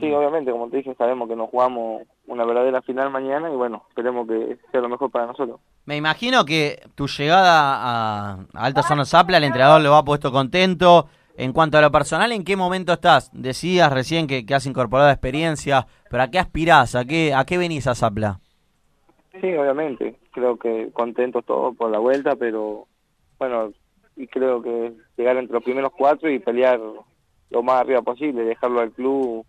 [0.00, 3.84] Sí, obviamente, como te dije, sabemos que nos jugamos una verdadera final mañana y bueno,
[3.90, 5.60] esperemos que sea lo mejor para nosotros.
[5.84, 10.32] Me imagino que tu llegada a, a Alto Hornos Zapla, el entrenador lo ha puesto
[10.32, 11.06] contento.
[11.36, 13.30] En cuanto a lo personal, ¿en qué momento estás?
[13.32, 16.94] Decías recién que, que has incorporado experiencia, pero ¿a qué aspirás?
[16.94, 18.40] ¿A qué, a qué venís a Zapla?
[19.40, 22.86] Sí, obviamente, creo que contentos todos por la vuelta, pero
[23.38, 23.72] bueno,
[24.16, 26.80] y creo que llegar entre los primeros cuatro y pelear
[27.50, 29.44] lo más arriba posible, dejarlo al club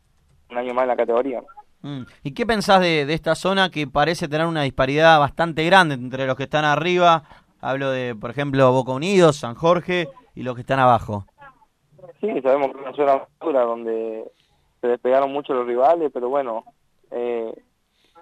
[0.50, 1.42] un año más en la categoría.
[1.82, 2.04] Mm.
[2.24, 6.26] ¿Y qué pensás de, de esta zona que parece tener una disparidad bastante grande entre
[6.26, 7.24] los que están arriba?
[7.62, 11.26] Hablo de, por ejemplo, Boca Unidos, San Jorge y los que están abajo.
[12.22, 14.24] Sí, sabemos que es una zona dura donde
[14.82, 16.64] se despegaron mucho los rivales, pero bueno,
[17.12, 17.54] eh,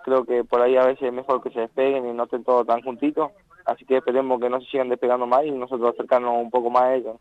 [0.04, 2.66] creo que por ahí a veces es mejor que se despeguen y no estén todos
[2.66, 3.32] tan juntitos,
[3.66, 6.84] así que esperemos que no se sigan despegando más y nosotros acercarnos un poco más
[6.84, 7.18] a ellos.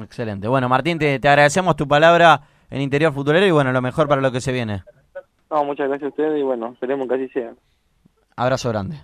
[0.00, 0.48] Excelente.
[0.48, 4.20] Bueno, Martín, te, te agradecemos tu palabra en Interior Futbolero y bueno, lo mejor para
[4.20, 4.82] lo que se viene.
[5.50, 7.52] No, muchas gracias a ustedes y bueno, esperemos que así sea.
[8.36, 8.96] Abrazo grande.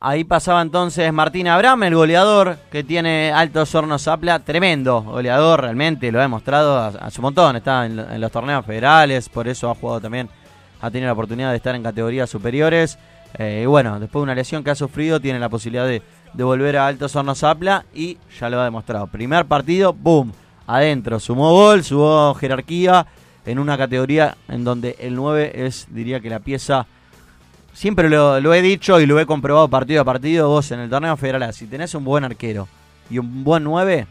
[0.00, 6.12] Ahí pasaba entonces Martín Abraham, el goleador que tiene Altos Hornos Zapla, tremendo goleador realmente,
[6.12, 9.70] lo ha demostrado a, a su montón, está en, en, los torneos federales, por eso
[9.70, 10.28] ha jugado también,
[10.82, 12.98] ha tenido la oportunidad de estar en categorías superiores.
[13.38, 16.02] Eh, y bueno, después de una lesión que ha sufrido, tiene la posibilidad de,
[16.36, 19.06] de volver a Altos Hornos Zapla y ya lo ha demostrado.
[19.06, 20.32] Primer partido, boom,
[20.66, 23.06] adentro, sumó gol, sumó jerarquía
[23.46, 26.86] en una categoría en donde el 9 es, diría que la pieza
[27.72, 30.48] siempre lo, he dicho y lo he comprobado partido a partido.
[30.48, 32.68] Vos en el torneo federal, si tenés un buen arquero
[33.08, 34.06] y un buen 9,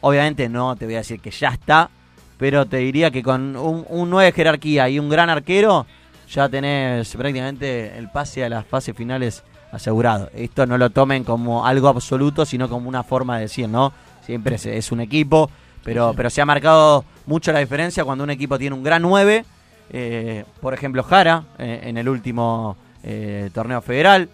[0.00, 1.88] obviamente no te voy a decir que ya está,
[2.36, 5.86] pero te diría que con un, un 9 de jerarquía y un gran arquero,
[6.28, 9.44] ya tenés prácticamente el pase a las fases finales
[9.74, 10.30] asegurado.
[10.34, 13.92] Esto no lo tomen como algo absoluto, sino como una forma de decir, ¿no?
[14.24, 15.50] Siempre es, es un equipo,
[15.82, 16.16] pero, sí.
[16.16, 19.44] pero se ha marcado mucho la diferencia cuando un equipo tiene un gran 9.
[19.90, 24.28] Eh, por ejemplo, Jara eh, en el último eh, torneo federal.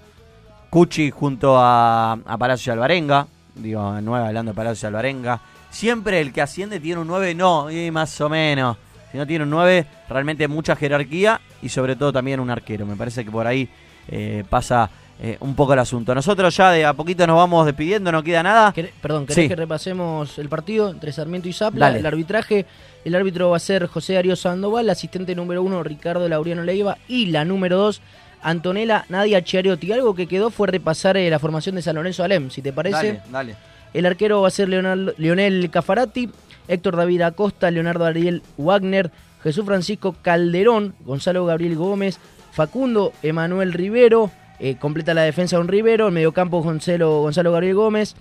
[0.69, 3.27] Cuchi junto a, a Palacio de Alvarenga.
[3.57, 5.41] Digo, nueva hablando de Palacio de Alvarenga.
[5.71, 8.77] Siempre el que asciende tiene un 9, no, y más o menos.
[9.11, 12.87] Si no tiene un 9, realmente mucha jerarquía y sobre todo también un arquero.
[12.87, 13.69] Me parece que por ahí
[14.09, 14.91] eh, pasa
[15.23, 16.15] eh, un poco el asunto.
[16.15, 18.73] Nosotros ya de a poquito nos vamos despidiendo, no queda nada.
[18.73, 19.49] ¿Querés, perdón, ¿querés Sí.
[19.49, 21.87] que repasemos el partido entre Sarmiento y Zapla?
[21.87, 21.99] Dale.
[22.01, 22.65] El arbitraje,
[23.05, 26.97] el árbitro va a ser José Darío Sandoval, el asistente número uno Ricardo Laureano Leiva
[27.07, 28.01] y la número dos
[28.43, 29.93] Antonella Nadia Chiariotti.
[29.93, 33.07] Algo que quedó fue repasar eh, la formación de San Lorenzo Alem, si te parece.
[33.15, 33.57] Dale, dale.
[33.93, 36.31] El arquero va a ser Leonel, Leonel Cafarati,
[36.69, 39.11] Héctor David Acosta, Leonardo Ariel Wagner,
[39.43, 42.19] Jesús Francisco Calderón, Gonzalo Gabriel Gómez,
[42.53, 44.31] Facundo Emanuel Rivero,
[44.61, 48.15] eh, completa la defensa un Rivero, el mediocampo Gonzalo, Gonzalo Gabriel Gómez,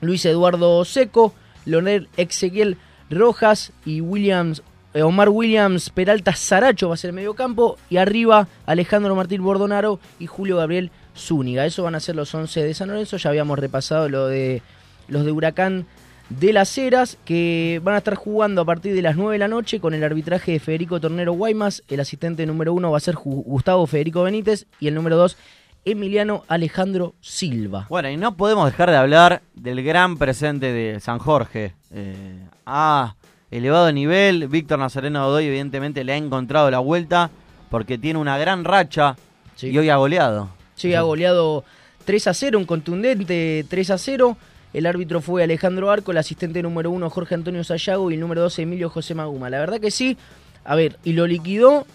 [0.00, 1.34] Luis Eduardo Seco,
[1.66, 2.78] Leonel Ezequiel
[3.10, 4.62] Rojas y Williams,
[4.94, 10.00] eh, Omar Williams Peralta Saracho va a ser el mediocampo y arriba Alejandro Martín Bordonaro
[10.18, 11.66] y Julio Gabriel Zúñiga.
[11.66, 14.62] Eso van a ser los 11 de San Lorenzo, ya habíamos repasado lo de
[15.08, 15.86] los de Huracán
[16.28, 19.48] de las Heras, que van a estar jugando a partir de las 9 de la
[19.48, 21.82] noche con el arbitraje de Federico Tornero Guaymas.
[21.88, 25.36] El asistente número 1 va a ser Gustavo Federico Benítez y el número 2
[25.84, 27.86] Emiliano Alejandro Silva.
[27.88, 31.74] Bueno, y no podemos dejar de hablar del gran presente de San Jorge.
[31.92, 33.14] Eh, a
[33.50, 37.30] elevado nivel, Víctor Nazareno Godoy evidentemente le ha encontrado la vuelta
[37.70, 39.16] porque tiene una gran racha
[39.60, 40.50] y hoy ha goleado.
[40.74, 41.64] Sí, ha goleado
[42.04, 44.36] 3 a 0, un contundente 3 a 0.
[44.72, 48.42] El árbitro fue Alejandro Arco, el asistente número 1 Jorge Antonio Sayago y el número
[48.42, 49.48] 2 Emilio José Maguma.
[49.50, 50.16] La verdad que sí,
[50.64, 51.86] a ver, y lo liquidó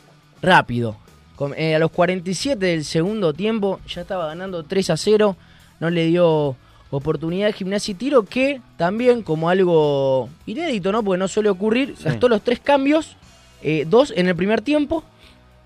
[0.41, 0.95] rápido.
[1.36, 5.36] Con- eh, a los 47 del segundo tiempo ya estaba ganando 3 a 0,
[5.80, 6.55] no le dio
[6.91, 11.03] oportunidad de gimnasia y tiro que también como algo inédito, ¿no?
[11.03, 13.15] Porque no suele ocurrir, gastó los tres cambios,
[13.63, 15.03] eh, dos en el primer tiempo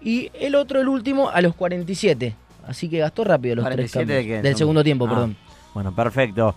[0.01, 2.33] y el otro, el último, a los 47.
[2.65, 4.23] Así que gastó rápido los tres 47 cambios.
[4.23, 4.47] de qué?
[4.47, 5.35] Del segundo tiempo, Ah, perdón.
[5.73, 6.55] Bueno, perfecto.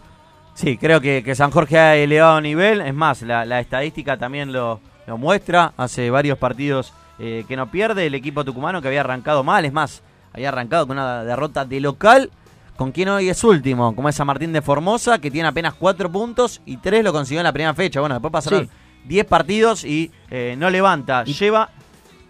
[0.61, 2.83] Sí, creo que, que San Jorge ha elevado nivel.
[2.83, 5.73] Es más, la, la estadística también lo, lo muestra.
[5.79, 9.65] Hace varios partidos eh, que no pierde el equipo tucumano que había arrancado mal.
[9.65, 10.03] Es más,
[10.35, 12.31] había arrancado con una derrota de local.
[12.77, 16.13] Con quien hoy es último, como es San Martín de Formosa, que tiene apenas cuatro
[16.13, 18.01] puntos y tres lo consiguió en la primera fecha.
[18.01, 18.71] Bueno, después pasaron Sí.
[19.07, 21.25] 10 partidos y eh, no levanta.
[21.25, 21.71] Lleva.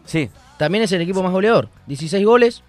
[0.04, 0.30] Sí.
[0.56, 1.68] También es el equipo más goleador.
[1.88, 2.62] 16 goles.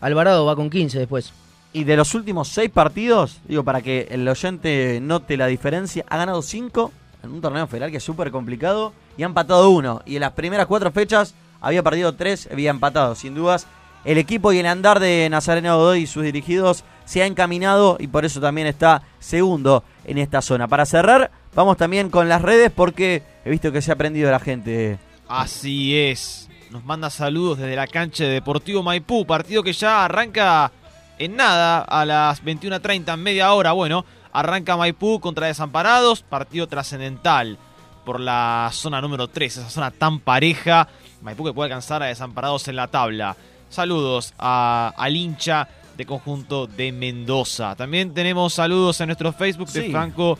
[0.00, 1.32] Alvarado va con 15 después.
[1.72, 6.16] Y de los últimos seis partidos, digo, para que el oyente note la diferencia, ha
[6.16, 6.92] ganado cinco
[7.22, 10.02] en un torneo federal que es súper complicado y ha empatado uno.
[10.06, 13.14] Y en las primeras cuatro fechas había perdido tres, había empatado.
[13.14, 13.66] Sin dudas,
[14.04, 18.06] el equipo y el andar de Nazareno Godoy y sus dirigidos se ha encaminado y
[18.06, 20.68] por eso también está segundo en esta zona.
[20.68, 24.40] Para cerrar, vamos también con las redes porque he visto que se ha aprendido la
[24.40, 24.98] gente.
[25.28, 26.48] Así es.
[26.70, 30.70] nos manda saludos desde la cancha de Deportivo Maipú, partido que ya arranca
[31.18, 37.58] en nada a las 21.30, media hora, bueno, arranca Maipú contra Desamparados, partido trascendental
[38.04, 40.88] por la zona número 3, esa zona tan pareja,
[41.22, 43.36] Maipú que puede alcanzar a Desamparados en la tabla.
[43.68, 47.74] Saludos a, al hincha de conjunto de Mendoza.
[47.76, 49.90] También tenemos saludos en nuestro Facebook de Sí.
[49.90, 50.38] Franco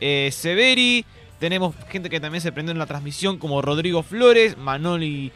[0.00, 1.04] eh, Severi.
[1.40, 5.32] Tenemos gente que también se prendió en la transmisión como Rodrigo Flores, Manoli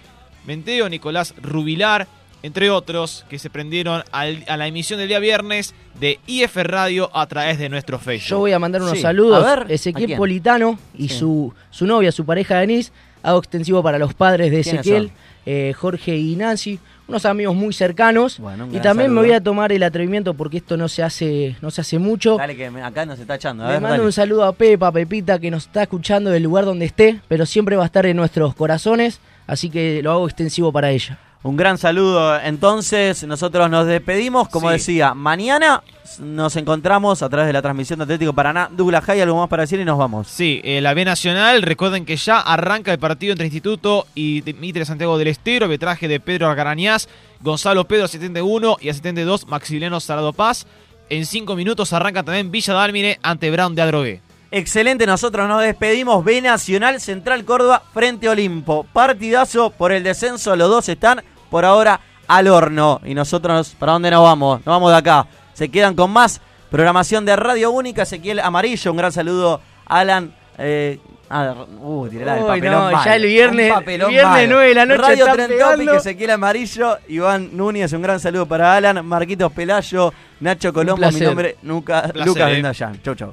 [0.46, 2.06] Menteo, Nicolás Rubilar,
[2.42, 7.10] entre otros que se prendieron al- a la emisión del día viernes de IF Radio
[7.16, 8.28] a través de nuestro Facebook.
[8.30, 9.02] Yo voy a mandar unos Sí.
[9.02, 9.44] saludos.
[9.44, 10.16] A ver, ¿a Ezequiel?
[10.16, 11.18] Politano y Sí.
[11.18, 12.90] su, su novia, su pareja Denise.
[13.22, 15.12] Hago extensivo para los padres de ¿Quiénes Ezequiel,
[15.46, 16.80] eh, Jorge y Nancy.
[17.06, 18.38] Unos amigos muy cercanos.
[18.40, 21.70] un y también me voy a tomar el atrevimiento porque esto no se hace, no
[21.70, 22.36] se hace mucho.
[22.38, 23.62] Dale que acá nos está echando.
[23.64, 24.06] A Le ver, mando dale.
[24.06, 27.76] un saludo a Pepa, Pepita, que nos está escuchando del lugar donde esté, pero siempre
[27.76, 31.18] va a estar en nuestros corazones, así que lo hago extensivo para ella.
[31.44, 32.38] Un gran saludo.
[32.40, 34.48] Entonces, nosotros nos despedimos.
[34.48, 34.74] Como Sí.
[34.74, 35.82] decía, mañana
[36.20, 38.68] nos encontramos a través de la transmisión de Atlético Paraná.
[38.70, 40.28] Douglas Hay, algo más para decir y nos vamos.
[40.28, 44.84] Sí, eh, la B Nacional, recuerden que ya arranca el partido entre Instituto y Mitre
[44.84, 47.08] Santiago del Estero, arbitraje de Pedro Agarañaz,
[47.40, 50.66] Gonzalo Pedro, asistente 1 y asistente 2, Maximiliano Sarado Paz.
[51.10, 54.20] En 5 minutos arranca también Villa Dálmine ante Brown de Adrogué.
[54.52, 56.24] Excelente, nosotros nos despedimos.
[56.24, 58.86] B Nacional, Central Córdoba, frente a Olimpo.
[58.92, 61.22] Partidazo por el descenso, los dos están
[61.52, 63.00] por ahora al horno.
[63.04, 64.58] Y nosotros, ¿para dónde nos vamos?
[64.66, 65.26] Nos vamos de acá.
[65.52, 66.40] Se quedan con más
[66.70, 68.02] programación de Radio Única.
[68.02, 69.60] Ezequiel Amarillo, un gran saludo.
[69.86, 70.34] Alan.
[70.58, 70.98] Eh,
[71.30, 74.46] ah, uh, tiré la del papelón no, ya el viernes- viernes malo.
[74.48, 75.58] nueve de la noche Radio está Tren.
[75.58, 81.20] Topic, Ezequiel Amarillo, Iván Núñez, un gran saludo para Alan, Marquitos Pelayo, Nacho Colombo, mi
[81.20, 82.52] nombre Nuca- Lucas eh.
[82.52, 83.02] Vendallán.
[83.02, 83.32] Chau, chau.